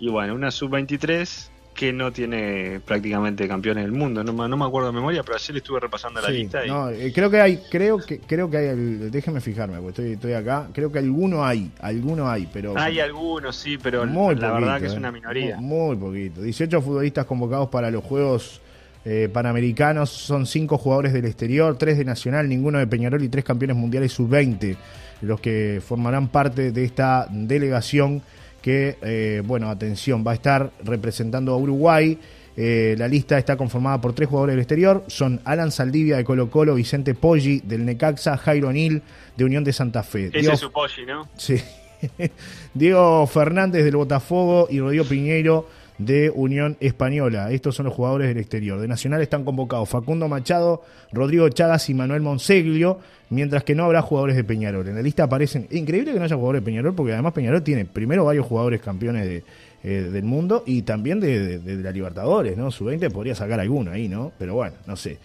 [0.00, 4.24] Y, y bueno, una sub-23 que no tiene prácticamente campeones del mundo.
[4.24, 6.66] No, me- no me acuerdo de memoria, pero ayer estuve repasando la lista.
[6.66, 9.90] Y, no, eh, creo que hay, creo que, creo que hay, el- déjeme fijarme, porque
[9.90, 12.76] estoy, estoy acá, creo que alguno hay, alguno hay, pero...
[12.76, 14.98] Hay algunos, sí, pero Muy la poquito, verdad que es eh.
[14.98, 15.56] una minoría.
[15.60, 16.42] Muy, muy poquito.
[16.42, 18.60] 18 futbolistas convocados para los Juegos
[19.04, 20.10] eh, Panamericanos.
[20.10, 24.12] Son 5 jugadores del exterior, 3 de Nacional, ninguno de Peñarol y 3 campeones mundiales
[24.14, 24.76] sub-20.
[25.22, 28.20] Los que formarán parte de esta delegación
[28.62, 32.18] que, eh, bueno, atención, va a estar representando a Uruguay.
[32.56, 35.04] Eh, la lista está conformada por tres jugadores del exterior.
[35.06, 39.02] Son Alan Saldivia de Colo Colo, Vicente Poggi del Necaxa, Jairo Nil
[39.36, 40.26] de Unión de Santa Fe.
[40.26, 41.28] Ese Diego- es su Poggi, ¿no?
[41.36, 41.56] Sí.
[42.74, 45.68] Diego Fernández del Botafogo y Rodrigo Piñeiro
[45.98, 47.50] de Unión Española.
[47.50, 48.78] Estos son los jugadores del exterior.
[48.80, 50.82] De Nacional están convocados Facundo Machado,
[51.12, 52.98] Rodrigo Chagas y Manuel Monseglio,
[53.30, 54.86] mientras que no habrá jugadores de Peñarol.
[54.88, 55.66] En la lista aparecen...
[55.70, 59.26] Increíble que no haya jugadores de Peñarol, porque además Peñarol tiene primero varios jugadores campeones
[59.26, 59.44] de,
[59.82, 62.70] eh, del mundo y también de, de- de la Libertadores, ¿no?
[62.70, 64.32] Su 20 podría sacar alguno ahí, ¿no?
[64.38, 65.18] Pero bueno, no sé.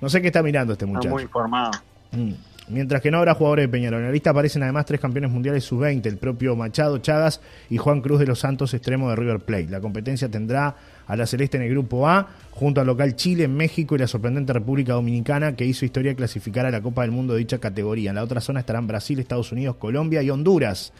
[0.00, 1.14] No sé qué está mirando este Está muchacho.
[1.14, 1.70] muy informado.
[2.12, 2.32] Mm.
[2.68, 4.00] Mientras que no habrá jugadores de Peñarol.
[4.00, 7.40] En la lista aparecen además tres campeones mundiales sub-20, el propio Machado Chagas
[7.70, 9.68] y Juan Cruz de los Santos, extremo de River Plate.
[9.68, 10.74] La competencia tendrá
[11.06, 14.52] a la Celeste en el grupo A, junto al local Chile, México y la sorprendente
[14.52, 18.10] República Dominicana, que hizo historia clasificar a la Copa del Mundo de dicha categoría.
[18.10, 20.92] En la otra zona estarán Brasil, Estados Unidos, Colombia y Honduras.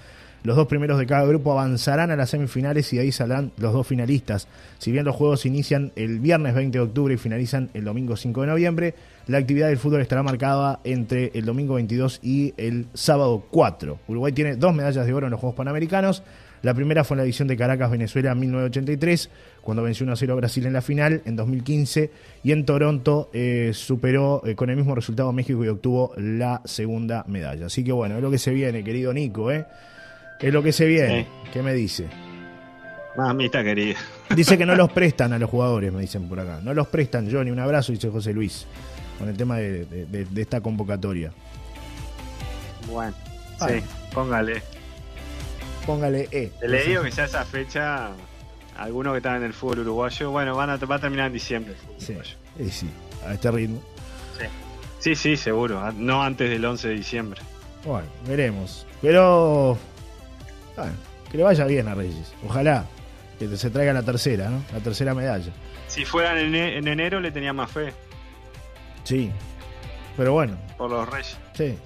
[0.42, 3.72] Los dos primeros de cada grupo avanzarán a las semifinales y de ahí saldrán los
[3.72, 4.46] dos finalistas.
[4.78, 8.42] Si bien los juegos inician el viernes 20 de octubre y finalizan el domingo 5
[8.42, 8.94] de noviembre,
[9.26, 13.98] la actividad del fútbol estará marcada entre el domingo 22 y el sábado 4.
[14.06, 16.22] Uruguay tiene dos medallas de oro en los Juegos Panamericanos.
[16.62, 19.30] La primera fue en la edición de Caracas, Venezuela, en 1983,
[19.62, 22.10] cuando venció 1 a 0 a Brasil en la final, en 2015,
[22.42, 27.24] y en Toronto eh, superó eh, con el mismo resultado México y obtuvo la segunda
[27.28, 27.66] medalla.
[27.66, 29.66] Así que bueno, es lo que se viene, querido Nico, ¿eh?
[30.40, 31.22] Es lo que se viene.
[31.44, 31.50] Sí.
[31.52, 32.06] ¿Qué me dice?
[33.16, 33.98] Mamita querida.
[34.34, 36.60] Dice que no los prestan a los jugadores, me dicen por acá.
[36.62, 37.50] No los prestan, Johnny.
[37.50, 38.66] Un abrazo, dice José Luis,
[39.18, 41.32] con el tema de, de- de- de esta convocatoria.
[42.90, 43.14] Bueno,
[43.66, 43.74] sí,
[44.12, 44.62] póngale.
[45.86, 46.52] Póngale E.
[46.66, 48.10] Le digo que ya esa fecha,
[48.76, 51.72] algunos que están en el fútbol uruguayo, bueno, van a, va a terminar en diciembre
[51.72, 52.36] el fútbol Sí, uruguayo.
[52.58, 52.90] y sí,
[53.26, 53.80] a este ritmo.
[54.98, 55.80] Sí, sí, seguro.
[55.80, 57.40] a- No antes del 11 de diciembre.
[57.84, 58.84] Bueno, veremos.
[59.00, 59.78] Pero
[60.76, 60.92] Bueno,
[61.30, 62.32] que le vaya bien a Reyes.
[62.46, 62.84] Ojalá
[63.38, 64.62] que se traiga la tercera, ¿no?
[64.72, 65.52] La tercera medalla.
[65.88, 67.92] Si fueran en, e- en enero le tenía más fe
[69.04, 69.30] Sí.
[70.16, 71.36] Pero bueno, por los Reyes.
[71.54, 71.76] sí.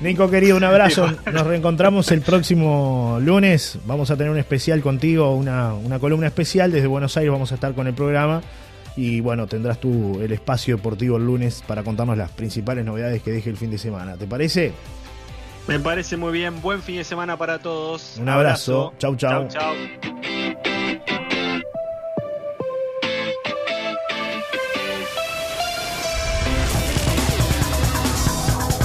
[0.00, 1.10] Nico querido, un abrazo.
[1.32, 3.78] Nos reencontramos el próximo lunes.
[3.86, 6.72] Vamos a tener un especial contigo, una, una columna especial.
[6.72, 8.42] Desde Buenos Aires vamos a estar con el programa.
[8.96, 13.32] Y bueno, tendrás tú el espacio deportivo el lunes para contarnos las principales novedades que
[13.32, 14.14] deje el fin de semana.
[14.16, 14.72] ¿Te parece?
[15.66, 16.60] Me parece muy bien.
[16.60, 18.16] Buen fin de semana para todos.
[18.18, 18.92] Un abrazo.
[18.98, 19.48] Chau, chau.
[19.48, 19.74] Chau, chau.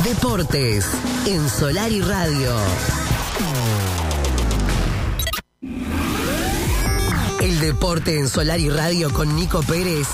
[0.04, 0.86] Deportes
[1.28, 2.54] en Solar y Radio.
[7.42, 10.10] El deporte en Solar y Radio con Nico Pérez